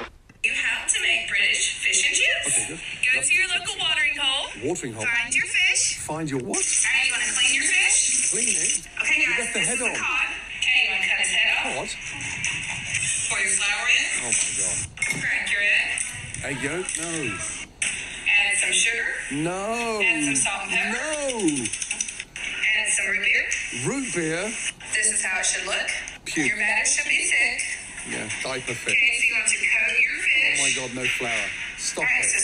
Watering 4.64 4.94
hole. 4.94 5.06
Find 5.06 5.34
your 5.36 5.46
fish. 5.46 5.98
Find 6.00 6.30
your 6.30 6.40
what? 6.42 6.58
Alright, 6.58 7.08
you 7.08 7.12
want 7.14 7.24
to 7.24 7.34
clean 7.38 7.54
your 7.56 7.64
fish? 7.64 8.32
Clean 8.32 8.48
it. 8.50 8.88
Okay, 9.02 9.18
guys, 9.22 9.28
You 9.28 9.44
left 9.44 9.54
the 9.54 9.60
this 9.60 9.68
head 9.68 9.76
is 9.78 9.82
on. 9.82 9.96
cod. 9.96 10.28
Okay, 10.60 10.80
you 10.84 10.90
want 10.92 11.04
to 11.04 11.10
cut 11.10 11.20
his 11.22 11.32
head 11.32 11.50
off? 11.58 11.76
What? 11.78 11.90
Pour 13.30 13.40
your 13.40 13.54
flour 13.60 13.86
in. 13.92 14.04
Oh 14.24 14.32
my 14.32 14.52
god. 14.58 14.78
Crack 15.22 15.46
your 15.52 15.64
egg. 15.64 15.90
Egg 16.44 16.58
yolk? 16.64 16.88
No. 16.98 17.38
Add 18.28 18.54
some 18.62 18.72
sugar. 18.72 19.08
No. 19.32 20.02
Add 20.02 20.24
some 20.24 20.36
salt 20.36 20.62
and 20.64 20.72
pepper. 20.72 20.98
No. 20.98 21.66
Add 22.78 22.90
some 22.94 23.08
root 23.08 23.24
beer. 23.26 23.46
Root 23.86 24.06
beer? 24.16 24.44
This 24.94 25.12
is 25.14 25.24
how 25.26 25.40
it 25.40 25.46
should 25.46 25.66
look. 25.66 25.88
Puke. 26.26 26.48
Your 26.48 26.58
batter 26.58 26.86
should 26.86 27.08
be 27.10 27.18
thick. 27.26 27.62
Yeah, 28.08 28.30
diaper 28.44 28.72
fit. 28.74 28.94
Okay, 28.96 29.14
so 29.20 29.24
you 29.28 29.34
want 29.36 29.48
to 29.52 29.58
coat 29.58 30.00
your 30.00 30.18
fish. 30.24 30.56
Oh 30.56 30.64
my 30.64 30.72
god, 30.88 30.96
no 30.96 31.04
flour. 31.20 31.48
Stop 31.78 32.04
Alright, 32.08 32.24
it. 32.24 32.30
so 32.32 32.37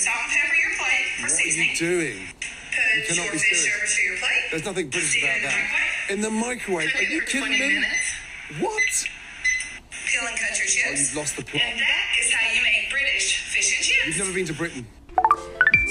What 1.34 1.46
are 1.46 1.50
you 1.50 1.76
doing? 1.76 2.18
Put 2.30 2.96
You 2.96 3.04
cannot 3.08 3.24
your 3.26 3.32
be 3.34 3.38
fish 3.40 3.60
serious. 3.62 3.76
over 3.78 3.86
to 3.86 4.02
your 4.04 4.18
plate. 4.18 4.44
There's 4.52 4.66
nothing 4.66 4.90
British 4.90 5.24
about 5.24 5.36
in 5.38 5.42
that. 5.44 5.54
microwave. 5.54 6.10
In 6.14 6.22
the 6.22 6.30
microwave? 6.30 6.92
Are 6.96 7.04
you 7.04 7.22
kidding 7.22 7.42
20 7.48 7.60
me? 7.60 7.74
minutes. 7.74 8.08
What? 8.60 8.94
Peel 10.06 10.28
and 10.28 10.38
cut 10.38 10.54
your 10.58 10.68
Oh, 10.68 10.90
chips. 10.90 11.00
you've 11.02 11.16
lost 11.18 11.36
the 11.38 11.44
plot. 11.44 11.62
And 11.64 11.80
that 11.80 12.08
is 12.22 12.32
how 12.34 12.46
you 12.54 12.62
make 12.62 12.90
British 12.92 13.38
fish 13.54 13.76
and 13.78 13.84
chips. 13.86 14.06
You've 14.08 14.18
never 14.20 14.34
been 14.34 14.46
to 14.46 14.54
Britain. 14.54 14.86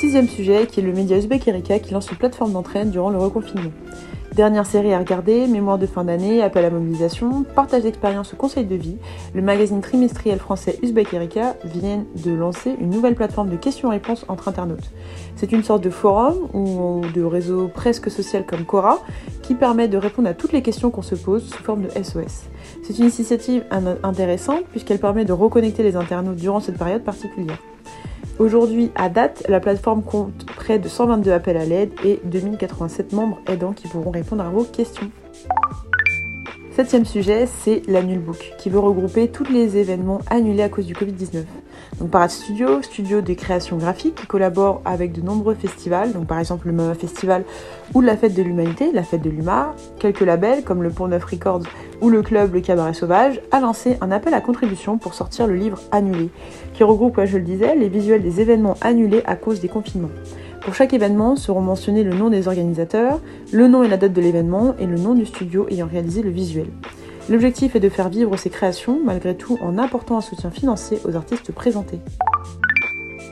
Sixième 0.01 0.29
sujet, 0.29 0.67
qui 0.67 0.81
est 0.81 0.83
le 0.83 0.93
média 0.93 1.17
Uzbek 1.17 1.47
Erika 1.47 1.79
qui 1.79 1.93
lance 1.93 2.09
une 2.11 2.17
plateforme 2.17 2.53
d'entraide 2.53 2.91
durant 2.91 3.11
le 3.11 3.19
reconfinement. 3.19 3.73
Dernière 4.35 4.65
série 4.65 4.95
à 4.95 4.99
regarder, 4.99 5.47
mémoire 5.47 5.77
de 5.77 5.85
fin 5.87 6.05
d'année, 6.05 6.43
appel 6.43 6.65
à 6.65 6.71
mobilisation, 6.71 7.43
partage 7.43 7.83
d'expériences 7.83 8.33
ou 8.33 8.37
conseils 8.37 8.65
de 8.65 8.75
vie, 8.77 8.97
le 9.35 9.43
magazine 9.43 9.83
trimestriel 9.83 10.39
français 10.39 10.79
Uzbek 10.83 11.13
Erika 11.13 11.55
vient 11.67 12.07
de 12.25 12.31
lancer 12.33 12.75
une 12.81 12.89
nouvelle 12.89 13.15
plateforme 13.15 13.51
de 13.51 13.57
questions-réponses 13.57 14.25
entre 14.29 14.49
internautes. 14.49 14.91
C'est 15.37 15.53
une 15.53 15.63
sorte 15.63 15.85
de 15.85 15.91
forum 15.91 16.49
ou 16.55 17.03
de 17.15 17.23
réseau 17.23 17.69
presque 17.69 18.11
social 18.11 18.47
comme 18.47 18.65
Quora 18.65 19.01
qui 19.43 19.55
permet 19.55 19.87
de 19.87 19.99
répondre 19.99 20.29
à 20.31 20.35
toutes 20.35 20.53
les 20.53 20.63
questions 20.63 20.91
qu'on 20.91 21.03
se 21.03 21.15
pose 21.15 21.45
sous 21.51 21.63
forme 21.63 21.83
de 21.83 21.91
SOS. 21.91 22.45
C'est 22.85 22.97
une 22.99 23.05
initiative 23.05 23.65
in- 23.71 23.97
intéressante 24.03 24.65
puisqu'elle 24.71 24.99
permet 24.99 25.27
de 25.27 25.33
reconnecter 25.35 25.83
les 25.83 25.95
internautes 25.95 26.37
durant 26.37 26.61
cette 26.61 26.79
période 26.79 27.03
particulière. 27.05 27.59
Aujourd'hui, 28.43 28.91
à 28.97 29.09
date, 29.09 29.45
la 29.49 29.61
plateforme 29.61 30.03
compte 30.03 30.45
près 30.47 30.81
de 30.81 30.89
122 30.89 31.31
appels 31.31 31.57
à 31.57 31.65
l'aide 31.65 31.93
et 32.05 32.19
2087 32.25 33.13
membres 33.13 33.41
aidants 33.47 33.73
qui 33.73 33.87
pourront 33.87 34.11
répondre 34.11 34.43
à 34.43 34.49
vos 34.49 34.65
questions. 34.65 35.13
Septième 36.75 37.05
sujet, 37.05 37.47
c'est 37.47 37.83
l'Annual 37.87 38.19
Book, 38.19 38.55
qui 38.59 38.69
veut 38.69 38.81
regrouper 38.81 39.29
tous 39.29 39.45
les 39.45 39.77
événements 39.77 40.23
annulés 40.29 40.65
à 40.65 40.69
cause 40.69 40.87
du 40.87 40.95
Covid-19. 40.95 41.45
Donc 41.99 42.11
Parade 42.11 42.31
Studio, 42.31 42.83
studio 42.83 43.21
de 43.21 43.35
création 43.35 43.77
graphique 43.77 44.15
qui 44.15 44.27
collabore 44.27 44.83
avec 44.85 45.13
de 45.13 45.21
nombreux 45.21 45.55
festivals, 45.55 46.13
donc 46.13 46.27
par 46.27 46.39
exemple 46.39 46.67
le 46.67 46.73
MAMA 46.73 46.95
Festival 46.95 47.45
ou 47.95 48.01
la 48.01 48.17
Fête 48.17 48.35
de 48.35 48.43
l'Humanité, 48.43 48.91
la 48.93 49.03
Fête 49.03 49.23
de 49.23 49.31
l'Humour, 49.31 49.75
quelques 49.99 50.21
labels 50.21 50.65
comme 50.65 50.83
le 50.83 50.91
Pont 50.91 51.09
Neuf 51.09 51.25
Records 51.25 51.63
ou 52.01 52.11
le 52.11 52.23
club 52.23 52.55
Le 52.55 52.61
Cabaret 52.61 52.95
Sauvage, 52.95 53.41
a 53.51 53.61
lancé 53.61 53.97
un 54.01 54.11
appel 54.11 54.35
à 54.35 54.41
contribution 54.41 54.99
pour 54.99 55.15
sortir 55.15 55.47
le 55.47 55.55
livre 55.55 55.79
Annulé, 55.93 56.31
qui 56.75 56.83
regroupe, 56.83 57.21
je 57.25 57.39
le 57.39 57.45
disais, 57.45 57.77
les 57.77 57.89
visuels 57.89 58.23
des 58.23 58.41
événements 58.41 58.77
annulés 58.81 59.23
à 59.25 59.37
cause 59.37 59.61
des 59.61 59.69
confinements. 59.69 60.11
Pour 60.63 60.75
chaque 60.75 60.95
événement 60.95 61.37
seront 61.37 61.61
mentionnés 61.61 62.05
le 62.05 62.15
nom 62.15 62.31
des 62.31 62.47
organisateurs, 62.47 63.21
le 63.53 63.67
nom 63.67 63.83
et 63.83 63.89
la 63.89 63.97
date 63.97 64.13
de 64.13 64.21
l'événement 64.21 64.75
et 64.79 64.87
le 64.87 64.97
nom 64.97 65.15
du 65.15 65.27
studio 65.27 65.67
ayant 65.71 65.89
réalisé 65.91 66.23
le 66.23 66.31
visuel. 66.31 66.67
L'objectif 67.29 67.77
est 67.77 67.81
de 67.81 67.89
faire 67.89 68.09
vivre 68.09 68.37
ces 68.37 68.51
créations 68.51 69.01
malgré 69.05 69.37
tout 69.37 69.57
en 69.61 69.79
apportant 69.79 70.19
un 70.19 70.21
soutien 70.21 70.51
financier 70.51 70.99
aux 71.05 71.15
artistes 71.15 71.53
présentés. 71.53 72.01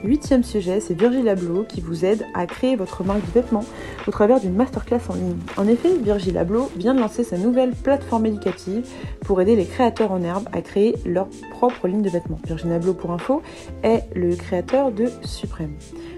Huitième 0.02 0.42
sujet, 0.42 0.80
c'est 0.80 0.98
Virgil 0.98 1.28
Abloh 1.28 1.64
qui 1.64 1.82
vous 1.82 2.06
aide 2.06 2.24
à 2.32 2.46
créer 2.46 2.74
votre 2.74 3.04
marque 3.04 3.20
de 3.20 3.32
vêtements 3.32 3.66
au 4.06 4.10
travers 4.10 4.40
d'une 4.40 4.54
masterclass 4.54 5.00
en 5.10 5.14
ligne. 5.14 5.36
En 5.58 5.68
effet, 5.68 5.94
Virgil 5.98 6.38
Abloh 6.38 6.70
vient 6.76 6.94
de 6.94 7.00
lancer 7.00 7.22
sa 7.22 7.36
nouvelle 7.36 7.72
plateforme 7.72 8.24
éducative 8.24 8.88
pour 9.26 9.42
aider 9.42 9.56
les 9.56 9.66
créateurs 9.66 10.12
en 10.12 10.22
herbe 10.22 10.48
à 10.52 10.62
créer 10.62 10.94
leur 11.04 11.28
propre 11.50 11.86
ligne 11.86 12.00
de 12.00 12.08
vêtements. 12.08 12.40
Virgil 12.46 12.72
Abloh, 12.72 12.94
pour 12.94 13.10
info, 13.10 13.42
est 13.82 14.04
le 14.14 14.34
créateur 14.36 14.90
de 14.90 15.10
Suprême. 15.22 15.74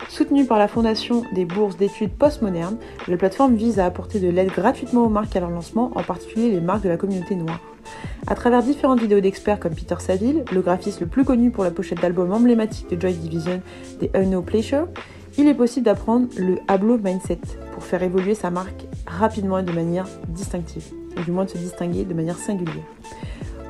Soutenue 0.09 0.45
par 0.45 0.59
la 0.59 0.68
Fondation 0.68 1.25
des 1.33 1.45
bourses 1.45 1.77
d'études 1.77 2.12
postmodernes, 2.12 2.79
la 3.09 3.16
plateforme 3.16 3.57
vise 3.57 3.81
à 3.81 3.87
apporter 3.87 4.21
de 4.21 4.29
l'aide 4.29 4.51
gratuitement 4.51 5.05
aux 5.07 5.11
marques 5.11 5.35
à 5.35 5.40
leur 5.40 5.51
lancement, 5.51 5.90
en 5.97 6.05
particulier 6.05 6.51
les 6.51 6.61
marques 6.61 6.85
de 6.85 6.88
la 6.88 6.97
communauté 6.97 7.35
noire. 7.35 7.61
À 8.27 8.35
travers 8.35 8.62
différentes 8.62 9.01
vidéos 9.01 9.21
d'experts 9.21 9.61
comme 9.61 9.75
Peter 9.75 9.97
Saville, 9.99 10.45
le 10.53 10.61
graphiste 10.61 11.01
le 11.01 11.07
plus 11.07 11.25
connu 11.25 11.51
pour 11.51 11.64
la 11.64 11.71
pochette 11.71 12.01
d'album 12.01 12.33
emblématique 12.33 12.88
de 12.90 13.01
Joy 13.01 13.14
Division 13.14 13.61
des 14.01 14.11
Unknown 14.14 14.45
Pleasure, 14.45 14.88
il 15.38 15.49
est 15.49 15.55
possible 15.55 15.87
d'apprendre 15.87 16.29
le 16.38 16.59
Hablo 16.68 16.99
Mindset 16.99 17.40
pour 17.73 17.83
faire 17.83 18.03
évoluer 18.03 18.35
sa 18.35 18.51
marque 18.51 18.87
rapidement 19.07 19.59
et 19.59 19.62
de 19.62 19.73
manière 19.73 20.07
distinctive, 20.29 20.85
ou 21.18 21.23
du 21.23 21.31
moins 21.31 21.45
de 21.45 21.51
se 21.51 21.59
distinguer 21.59 22.05
de 22.05 22.14
manière 22.14 22.37
singulière. 22.37 22.85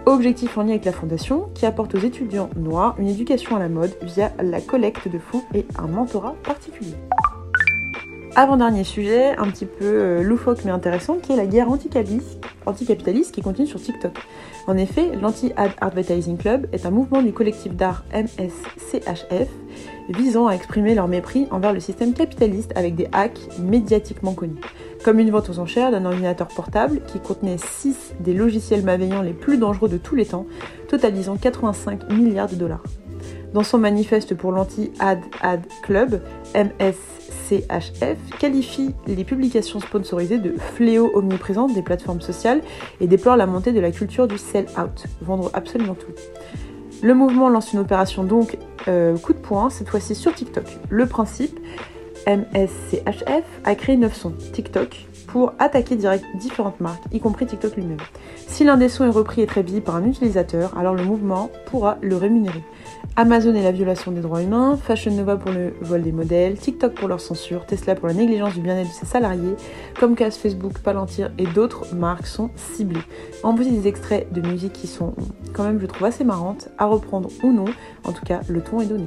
Objectif 0.05 0.59
en 0.59 0.63
lien 0.63 0.71
avec 0.71 0.85
la 0.85 0.93
Fondation 0.93 1.49
qui 1.55 1.65
apporte 1.65 1.95
aux 1.95 1.99
étudiants 1.99 2.51
noirs 2.57 2.97
une 2.99 3.09
éducation 3.09 3.55
à 3.55 3.61
la 3.61 3.69
mode 3.69 3.97
via 4.03 4.33
la 4.43 4.61
collecte 4.61 5.09
de 5.09 5.19
fonds 5.19 5.45
et 5.55 5.65
un 5.79 5.87
mentorat 5.87 6.35
particulier. 6.43 6.97
Avant-dernier 8.35 8.83
sujet, 8.83 9.37
un 9.37 9.49
petit 9.49 9.67
peu 9.67 9.85
euh, 9.85 10.23
loufoque 10.23 10.65
mais 10.65 10.71
intéressant, 10.71 11.19
qui 11.23 11.33
est 11.33 11.37
la 11.37 11.47
guerre 11.47 11.71
anticapitaliste, 11.71 12.41
anticapitaliste 12.67 13.35
qui 13.35 13.43
continue 13.43 13.67
sur 13.67 13.81
TikTok. 13.81 14.13
En 14.67 14.77
effet, 14.77 15.11
l'Anti-Ad 15.21 15.73
Advertising 15.81 16.37
Club 16.37 16.69
est 16.73 16.87
un 16.87 16.91
mouvement 16.91 17.23
du 17.23 17.33
collectif 17.33 17.75
d'art 17.75 18.05
MSCHF 18.13 19.49
visant 20.09 20.47
à 20.47 20.55
exprimer 20.55 20.95
leur 20.95 21.09
mépris 21.09 21.47
envers 21.51 21.73
le 21.73 21.81
système 21.81 22.13
capitaliste 22.13 22.73
avec 22.77 22.95
des 22.95 23.09
hacks 23.13 23.41
médiatiquement 23.59 24.35
connus. 24.35 24.61
Comme 25.05 25.19
une 25.19 25.31
vente 25.31 25.51
aux 25.51 25.59
enchères 25.59 25.91
d'un 25.91 26.05
ordinateur 26.05 26.49
portable 26.49 27.01
qui 27.07 27.19
contenait 27.19 27.59
6 27.59 28.15
des 28.21 28.35
logiciels 28.35 28.85
malveillants 28.85 29.23
les 29.23 29.33
plus 29.33 29.59
dangereux 29.59 29.89
de 29.89 29.99
tous 29.99 30.15
les 30.15 30.27
temps, 30.27 30.47
totalisant 30.89 31.37
85 31.37 32.13
milliards 32.13 32.49
de 32.49 32.57
dollars. 32.57 32.85
Dans 33.53 33.63
son 33.63 33.79
manifeste 33.79 34.35
pour 34.35 34.51
l'Anti-Ad 34.51 35.21
Ad 35.43 35.67
Club, 35.83 36.23
MSCHF 36.55 38.17
qualifie 38.39 38.95
les 39.07 39.25
publications 39.25 39.79
sponsorisées 39.79 40.39
de 40.39 40.55
fléaux 40.59 41.11
omniprésents 41.15 41.69
des 41.69 41.83
plateformes 41.83 42.23
sociales 42.23 42.63
et 43.01 43.07
déplore 43.07 43.37
la 43.37 43.47
montée 43.47 43.73
de 43.73 43.81
la 43.81 43.91
culture 43.91 44.27
du 44.27 44.39
sell-out, 44.39 45.05
vendre 45.21 45.51
absolument 45.53 45.95
tout. 45.95 46.13
Le 47.03 47.15
mouvement 47.15 47.51
lance 47.51 47.73
une 47.73 47.81
opération 47.81 48.25
donc 48.25 48.57
euh, 48.89 49.19
coup 49.19 49.35
de 49.35 49.39
poing, 49.39 49.69
cette 49.69 49.89
fois-ci 49.89 50.15
sur 50.15 50.35
TikTok. 50.35 50.65
Le 50.89 51.05
principe, 51.07 51.59
MSCHF 52.27 53.45
a 53.65 53.75
créé 53.75 53.97
9 53.97 54.15
sons 54.15 54.35
TikTok 54.53 55.09
pour 55.27 55.53
attaquer 55.59 55.97
direct 55.97 56.25
différentes 56.37 56.81
marques, 56.81 57.03
y 57.13 57.21
compris 57.21 57.47
TikTok 57.47 57.77
lui-même. 57.77 57.99
Si 58.47 58.65
l'un 58.65 58.77
des 58.77 58.89
sons 58.89 59.05
est 59.05 59.11
repris 59.11 59.43
et 59.43 59.47
très 59.47 59.63
visible 59.63 59.85
par 59.85 59.97
un 59.97 60.05
utilisateur, 60.05 60.77
alors 60.77 60.95
le 60.95 61.05
mouvement 61.05 61.51
pourra 61.67 61.99
le 62.03 62.17
rémunérer. 62.17 62.63
Amazon 63.17 63.55
et 63.55 63.63
la 63.63 63.73
violation 63.73 64.13
des 64.13 64.21
droits 64.21 64.43
humains, 64.43 64.77
Fashion 64.77 65.13
Nova 65.13 65.37
pour 65.37 65.51
le 65.51 65.75
vol 65.81 66.03
des 66.03 66.13
modèles, 66.13 66.57
TikTok 66.59 66.95
pour 66.95 67.09
leur 67.09 67.21
censure, 67.21 67.67
Tesla 67.67 67.95
pour 67.95 68.09
la 68.09 68.15
négligence 68.15 68.55
du 68.55 68.61
bien-être 68.61 68.89
de 68.89 68.95
ses 68.95 69.07
salariés, 69.07 69.55
Comcast, 69.99 70.41
Facebook, 70.41 70.79
Palantir 70.79 71.31
et 71.39 71.47
d'autres 71.47 71.95
marques 71.95 72.27
sont 72.27 72.51
ciblées. 72.57 73.03
En 73.43 73.55
plus 73.55 73.69
des 73.69 73.87
extraits 73.87 74.33
de 74.33 74.41
musique 74.41 74.73
qui 74.73 74.87
sont 74.87 75.15
quand 75.53 75.65
même 75.65 75.81
je 75.81 75.87
trouve 75.87 76.07
assez 76.07 76.25
marrantes, 76.25 76.69
à 76.79 76.87
reprendre 76.87 77.29
ou 77.43 77.53
non, 77.53 77.67
en 78.05 78.13
tout 78.13 78.25
cas 78.25 78.41
le 78.49 78.63
ton 78.63 78.81
est 78.81 78.87
donné. 78.87 79.07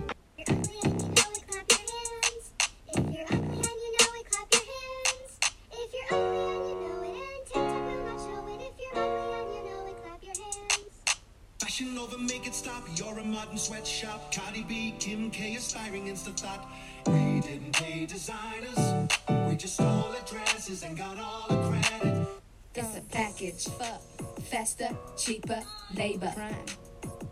Designers. 18.26 19.08
We 19.48 19.56
just 19.56 19.76
stole 19.76 20.10
their 20.12 20.22
dresses 20.26 20.84
and 20.84 20.98
got 20.98 21.20
all 21.20 21.46
the 21.48 21.58
credit. 21.70 22.28
It's 22.74 22.98
a 22.98 23.02
package. 23.02 23.68
Fuck. 23.68 24.02
Faster, 24.42 24.90
cheaper, 25.16 25.62
labor. 25.96 26.32
Prime. 26.36 26.66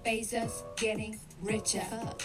Bezos 0.05 0.63
getting 0.77 1.19
richer. 1.41 1.81
Fuck. 1.81 2.21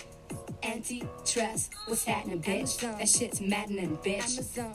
Antitrust, 0.63 1.73
what's 1.87 2.05
happening, 2.05 2.43
bitch? 2.43 2.81
That 2.81 3.09
shit's 3.09 3.41
maddening, 3.41 3.97
bitch. 3.99 4.75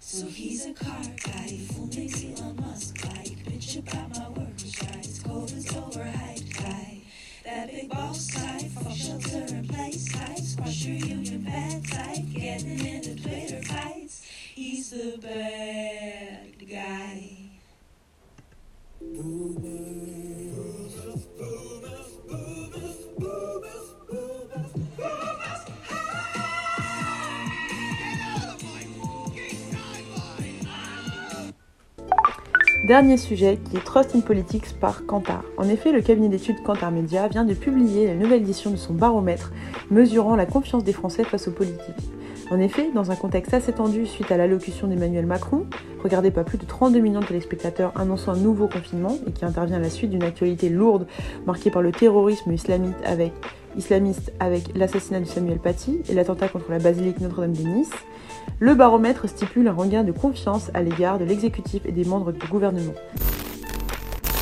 So 0.00 0.26
he's 0.26 0.66
a 0.66 0.72
car 0.72 1.02
guy, 1.24 1.58
full 1.72 1.86
Macy 1.86 2.34
Elon 2.34 2.56
Musk 2.56 3.04
like. 3.04 3.44
Bitch 3.44 3.78
about 3.78 4.10
my 4.18 4.28
work, 4.30 4.38
workers' 4.38 4.82
rights, 4.82 5.18
COVID's 5.20 5.66
overhyped 5.66 6.56
guy. 6.58 7.02
That 7.44 7.70
big 7.70 7.88
boss 7.90 8.26
type, 8.28 8.62
fuck 8.62 8.71
shelter 8.94 9.54
in 9.54 9.66
place 9.68 10.12
type. 10.12 10.38
Squash 10.38 10.84
your 10.84 10.96
union 10.96 11.42
bad 11.42 11.84
type, 11.88 12.24
getting 12.32 12.86
into 12.86 13.16
Twitter 13.22 13.62
fights. 13.62 14.24
He's 14.54 14.90
the 14.90 15.18
bad 15.18 16.68
guy. 16.68 17.36
Dernier 32.92 33.16
sujet 33.16 33.58
qui 33.64 33.78
est 33.78 33.84
Trust 33.84 34.14
in 34.14 34.20
Politics 34.20 34.78
par 34.78 35.06
Kantar. 35.06 35.44
En 35.56 35.66
effet, 35.66 35.92
le 35.92 36.02
cabinet 36.02 36.28
d'études 36.28 36.62
Kantar 36.62 36.90
Media 36.90 37.26
vient 37.26 37.46
de 37.46 37.54
publier 37.54 38.06
la 38.06 38.14
nouvelle 38.14 38.42
édition 38.42 38.70
de 38.70 38.76
son 38.76 38.92
baromètre 38.92 39.50
mesurant 39.90 40.36
la 40.36 40.44
confiance 40.44 40.84
des 40.84 40.92
Français 40.92 41.24
face 41.24 41.48
aux 41.48 41.52
politiques. 41.52 42.12
En 42.50 42.60
effet, 42.60 42.90
dans 42.94 43.10
un 43.10 43.16
contexte 43.16 43.54
assez 43.54 43.72
tendu 43.72 44.04
suite 44.04 44.30
à 44.30 44.36
l'allocution 44.36 44.88
d'Emmanuel 44.88 45.24
Macron, 45.24 45.64
regardé 46.04 46.30
par 46.30 46.44
plus 46.44 46.58
de 46.58 46.66
32 46.66 47.00
millions 47.00 47.20
de 47.20 47.24
téléspectateurs 47.24 47.94
annonçant 47.96 48.32
un 48.32 48.36
nouveau 48.36 48.68
confinement 48.68 49.16
et 49.26 49.32
qui 49.32 49.46
intervient 49.46 49.78
à 49.78 49.80
la 49.80 49.88
suite 49.88 50.10
d'une 50.10 50.22
actualité 50.22 50.68
lourde 50.68 51.06
marquée 51.46 51.70
par 51.70 51.80
le 51.80 51.92
terrorisme 51.92 52.52
islamiste 52.52 52.98
avec, 53.06 53.32
islamiste 53.76 54.32
avec 54.40 54.76
l'assassinat 54.76 55.20
de 55.20 55.24
Samuel 55.24 55.58
Paty 55.58 56.00
et 56.08 56.14
l'attentat 56.14 56.48
contre 56.48 56.70
la 56.70 56.78
basilique 56.78 57.20
Notre-Dame 57.20 57.52
de 57.52 57.62
Nice, 57.62 57.90
le 58.58 58.74
baromètre 58.74 59.28
stipule 59.28 59.68
un 59.68 59.72
regain 59.72 60.04
de 60.04 60.12
confiance 60.12 60.70
à 60.74 60.82
l'égard 60.82 61.18
de 61.18 61.24
l'exécutif 61.24 61.82
et 61.86 61.92
des 61.92 62.04
membres 62.04 62.32
du 62.32 62.46
gouvernement. 62.46 62.94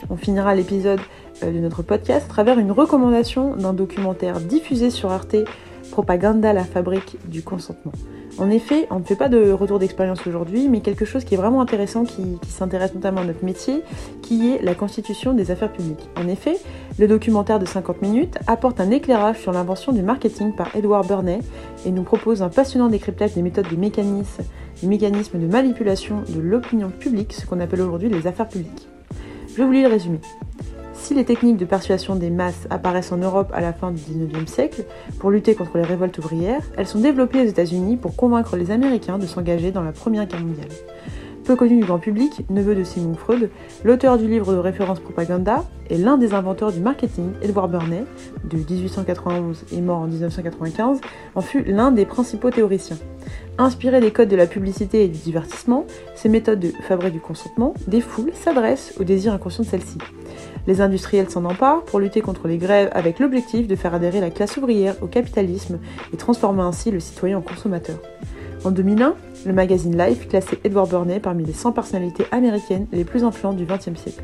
On 0.09 0.17
finira 0.17 0.55
l'épisode 0.55 1.01
euh, 1.43 1.53
de 1.53 1.59
notre 1.59 1.83
podcast 1.83 2.27
à 2.27 2.29
travers 2.29 2.59
une 2.59 2.73
recommandation 2.73 3.57
d'un 3.57 3.73
documentaire 3.73 4.41
diffusé 4.41 4.91
sur 4.91 5.11
Arte, 5.11 5.37
Propaganda, 6.01 6.55
la 6.55 6.65
fabrique 6.65 7.19
du 7.29 7.43
consentement. 7.43 7.93
En 8.39 8.49
effet, 8.49 8.87
on 8.91 9.01
ne 9.01 9.05
fait 9.05 9.17
pas 9.17 9.29
de 9.29 9.51
retour 9.51 9.79
d'expérience 9.79 10.27
aujourd'hui, 10.27 10.67
mais 10.71 10.81
quelque 10.81 11.05
chose 11.05 11.25
qui 11.25 11.35
est 11.35 11.37
vraiment 11.37 11.61
intéressant, 11.61 12.05
qui, 12.05 12.39
s'intéresse 12.49 12.95
notamment 12.95 13.21
à 13.21 13.25
notre 13.25 13.45
métier, 13.45 13.83
qui 14.23 14.51
est 14.51 14.63
la 14.63 14.75
constitution 14.75 15.35
des 15.35 15.51
affaires 15.51 15.71
publiques. 15.71 16.09
En 16.17 16.27
effet, 16.27 16.57
le 16.99 17.07
documentaire 17.07 17.59
de 17.59 17.67
50 17.67 18.01
minutes 18.01 18.39
apporte 18.47 18.81
un 18.81 18.91
éclairage 18.91 19.41
sur 19.41 19.53
l'invention 19.53 19.93
du 19.93 20.01
marketing 20.01 20.55
par 20.55 20.75
Edward 20.75 21.07
Burney 21.07 21.41
et 21.85 21.91
nous 21.91 22.03
propose 22.03 22.41
un 22.41 22.49
passionnant 22.49 22.89
décryptage 22.89 23.35
des 23.35 23.43
méthodes 23.43 23.69
des 23.69 23.77
mécanismes, 23.77 24.43
des 24.81 24.89
mécanismes 24.89 25.39
de 25.39 25.49
manipulation 25.49 26.23
de 26.35 26.41
l'opinion 26.41 26.89
publique, 26.89 27.35
ce 27.35 27.45
qu'on 27.45 27.61
appelle 27.61 27.83
aujourd'hui 27.83 28.09
les 28.09 28.27
affaires 28.27 28.49
publiques. 28.49 28.89
Je 29.55 29.63
vous 29.63 29.71
lis 29.71 29.83
le 29.83 29.89
résumé. 29.89 30.19
Si 31.01 31.15
les 31.15 31.25
techniques 31.25 31.57
de 31.57 31.65
persuasion 31.65 32.15
des 32.15 32.31
masses 32.31 32.69
apparaissent 32.69 33.11
en 33.11 33.17
Europe 33.17 33.51
à 33.55 33.61
la 33.61 33.73
fin 33.73 33.91
du 33.91 34.01
19e 34.01 34.47
siècle 34.47 34.85
pour 35.19 35.31
lutter 35.31 35.55
contre 35.55 35.77
les 35.79 35.83
révoltes 35.83 36.19
ouvrières, 36.19 36.63
elles 36.77 36.87
sont 36.87 37.01
développées 37.01 37.41
aux 37.41 37.47
États-Unis 37.47 37.97
pour 37.97 38.15
convaincre 38.15 38.57
les 38.57 38.71
Américains 38.71 39.19
de 39.19 39.27
s'engager 39.27 39.73
dans 39.73 39.83
la 39.83 39.93
Première 39.93 40.27
Guerre 40.27 40.45
mondiale. 40.45 40.69
Peu 41.45 41.57
connu 41.57 41.79
du 41.79 41.85
grand 41.85 41.99
public, 41.99 42.45
neveu 42.51 42.75
de 42.75 42.85
Sigmund 42.85 43.17
Freud, 43.17 43.51
l'auteur 43.83 44.19
du 44.19 44.29
livre 44.29 44.53
de 44.53 44.59
référence 44.59 45.01
Propaganda 45.01 45.65
est 45.89 45.97
l'un 45.97 46.19
des 46.19 46.35
inventeurs 46.35 46.71
du 46.71 46.81
marketing, 46.81 47.33
Edward 47.43 47.71
Burney, 47.71 48.05
de 48.45 48.59
1891 48.59 49.65
et 49.73 49.81
mort 49.81 50.01
en 50.01 50.07
1995, 50.07 51.01
en 51.35 51.41
fut 51.41 51.65
l'un 51.65 51.91
des 51.93 52.05
principaux 52.05 52.51
théoriciens. 52.51 52.99
Inspiré 53.59 54.01
des 54.01 54.13
codes 54.13 54.29
de 54.29 54.37
la 54.37 54.47
publicité 54.47 55.05
et 55.05 55.09
du 55.09 55.19
divertissement, 55.19 55.87
ces 56.15 56.29
méthodes 56.29 56.61
de 56.61 56.73
fabrique 56.87 57.15
du 57.15 57.21
consentement 57.21 57.75
des 57.89 58.01
foules 58.01 58.33
s'adressent 58.35 58.95
au 59.01 59.05
désir 59.05 59.33
inconscient 59.33 59.65
de 59.65 59.69
celle-ci. 59.69 59.99
Les 60.67 60.81
industriels 60.81 61.31
s'en 61.31 61.45
emparent 61.45 61.85
pour 61.85 62.01
lutter 62.01 62.21
contre 62.21 62.49
les 62.49 62.59
grèves 62.59 62.91
avec 62.93 63.19
l'objectif 63.19 63.67
de 63.67 63.77
faire 63.77 63.95
adhérer 63.95 64.21
la 64.21 64.31
classe 64.31 64.57
ouvrière 64.57 64.95
au 65.03 65.07
capitalisme 65.07 65.79
et 66.13 66.17
transformer 66.17 66.63
ainsi 66.63 66.91
le 66.91 67.01
citoyen 67.01 67.39
en 67.39 67.43
consommateur. 67.43 67.99
En 68.65 68.71
2001, 68.71 69.15
le 69.47 69.53
magazine 69.53 69.97
Life 69.97 70.29
classait 70.29 70.59
Edward 70.65 70.91
Burney 70.91 71.19
parmi 71.19 71.45
les 71.45 71.55
100 71.55 71.73
personnalités 71.73 72.27
américaines 72.31 72.87
les 72.93 73.05
plus 73.05 73.25
influentes 73.25 73.57
du 73.57 73.65
XXe 73.65 73.99
siècle. 73.99 74.23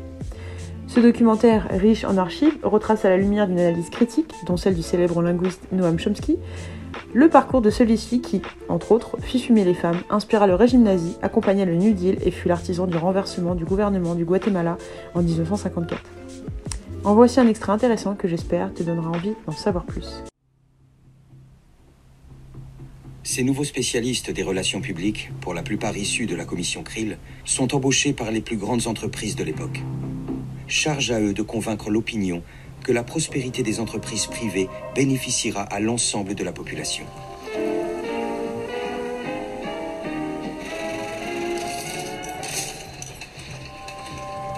Ce 0.87 0.99
documentaire, 0.99 1.67
riche 1.71 2.05
en 2.05 2.17
archives, 2.17 2.57
retrace 2.63 3.03
à 3.03 3.09
la 3.09 3.17
lumière 3.17 3.47
d'une 3.47 3.59
analyse 3.59 3.89
critique, 3.89 4.31
dont 4.45 4.57
celle 4.57 4.75
du 4.75 4.83
célèbre 4.83 5.21
linguiste 5.21 5.61
Noam 5.71 5.99
Chomsky, 5.99 6.37
le 7.13 7.29
parcours 7.29 7.61
de 7.61 7.69
celui-ci 7.69 8.21
qui, 8.21 8.41
entre 8.69 8.91
autres, 8.91 9.17
fit 9.19 9.39
fumer 9.39 9.65
les 9.65 9.73
femmes, 9.73 9.99
inspira 10.09 10.47
le 10.47 10.55
régime 10.55 10.83
nazi, 10.83 11.17
accompagna 11.21 11.65
le 11.65 11.75
New 11.75 11.93
Deal 11.93 12.17
et 12.23 12.31
fut 12.31 12.47
l'artisan 12.47 12.87
du 12.87 12.97
renversement 12.97 13.55
du 13.55 13.65
gouvernement 13.65 14.15
du 14.15 14.23
Guatemala 14.23 14.77
en 15.13 15.21
1954. 15.21 16.16
En 17.07 17.15
voici 17.15 17.39
un 17.39 17.47
extrait 17.47 17.71
intéressant 17.71 18.15
que 18.15 18.27
j'espère 18.27 18.73
te 18.73 18.83
donnera 18.83 19.11
envie 19.11 19.31
d'en 19.45 19.53
savoir 19.53 19.85
plus. 19.85 20.25
Ces 23.23 23.43
nouveaux 23.43 23.63
spécialistes 23.63 24.29
des 24.29 24.43
relations 24.43 24.81
publiques, 24.81 25.31
pour 25.39 25.53
la 25.53 25.63
plupart 25.63 25.95
issus 25.95 26.25
de 26.25 26.35
la 26.35 26.43
commission 26.43 26.83
Krill, 26.83 27.17
sont 27.45 27.73
embauchés 27.73 28.11
par 28.11 28.29
les 28.29 28.41
plus 28.41 28.57
grandes 28.57 28.87
entreprises 28.87 29.37
de 29.37 29.45
l'époque. 29.45 29.79
Charge 30.67 31.11
à 31.11 31.21
eux 31.21 31.33
de 31.33 31.41
convaincre 31.41 31.89
l'opinion 31.89 32.43
que 32.83 32.91
la 32.91 33.05
prospérité 33.05 33.63
des 33.63 33.79
entreprises 33.79 34.25
privées 34.25 34.67
bénéficiera 34.93 35.61
à 35.61 35.79
l'ensemble 35.79 36.35
de 36.35 36.43
la 36.43 36.51
population. 36.51 37.05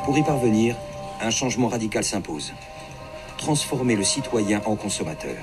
Pour 0.03 0.17
y 0.17 0.23
parvenir, 0.23 0.75
un 1.21 1.31
changement 1.31 1.67
radical 1.67 2.03
s'impose. 2.03 2.53
Transformer 3.37 3.95
le 3.95 4.03
citoyen 4.03 4.61
en 4.65 4.75
consommateur. 4.75 5.37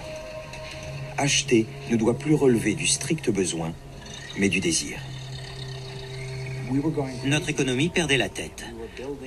Acheter 1.18 1.66
ne 1.90 1.96
doit 1.96 2.18
plus 2.18 2.34
relever 2.34 2.74
du 2.74 2.86
strict 2.86 3.30
besoin, 3.30 3.72
mais 4.38 4.48
du 4.48 4.60
désir. 4.60 4.98
Notre 7.24 7.48
économie 7.48 7.88
perdait 7.88 8.16
la 8.16 8.28
tête. 8.28 8.64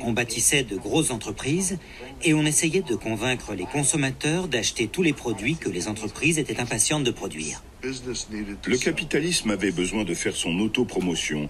On 0.04 0.14
bâtissait 0.14 0.64
de 0.64 0.78
grosses 0.78 1.12
entreprises 1.12 1.78
et 2.24 2.34
on 2.34 2.46
essayait 2.46 2.82
de 2.82 2.96
convaincre 2.96 3.54
les 3.54 3.66
consommateurs 3.66 4.48
d'acheter 4.48 4.88
tous 4.88 5.04
les 5.04 5.14
produits 5.14 5.56
que 5.56 5.70
les 5.70 5.88
entreprises 5.88 6.40
étaient 6.40 6.60
impatientes 6.60 7.04
de 7.04 7.12
produire. 7.12 7.64
Le 7.84 8.78
capitalisme 8.78 9.52
avait 9.52 9.72
besoin 9.72 10.04
de 10.04 10.14
faire 10.14 10.36
son 10.36 10.60
autopromotion 10.60 11.50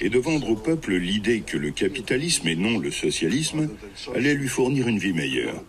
et 0.00 0.08
de 0.08 0.18
vendre 0.18 0.50
au 0.50 0.56
peuple 0.56 0.94
l'idée 0.94 1.40
que 1.40 1.58
le 1.58 1.70
capitalisme 1.70 2.48
et 2.48 2.56
non 2.56 2.78
le 2.78 2.90
socialisme 2.90 3.68
allait 4.14 4.34
lui 4.34 4.48
fournir 4.48 4.88
une 4.88 4.98
vie 4.98 5.12
meilleure. 5.12 5.62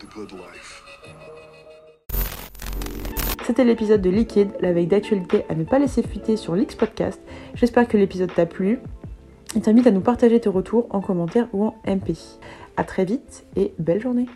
C'était 3.45 3.63
l'épisode 3.63 4.01
de 4.01 4.09
Liquide, 4.09 4.49
la 4.59 4.73
veille 4.73 4.87
d'actualité 4.87 5.43
à 5.47 5.55
ne 5.55 5.63
pas 5.63 5.79
laisser 5.79 6.03
fuiter 6.03 6.35
sur 6.35 6.53
l'X 6.53 6.75
Podcast. 6.75 7.21
J'espère 7.55 7.87
que 7.87 7.95
l'épisode 7.95 8.33
t'a 8.33 8.45
plu. 8.45 8.79
Et 9.55 9.61
t'invite 9.61 9.87
à 9.87 9.91
nous 9.91 10.01
partager 10.01 10.39
tes 10.39 10.49
retours 10.49 10.87
en 10.89 11.01
commentaire 11.01 11.47
ou 11.53 11.65
en 11.65 11.75
MP. 11.87 12.13
A 12.75 12.83
très 12.83 13.05
vite 13.05 13.45
et 13.55 13.73
belle 13.79 14.01
journée 14.01 14.27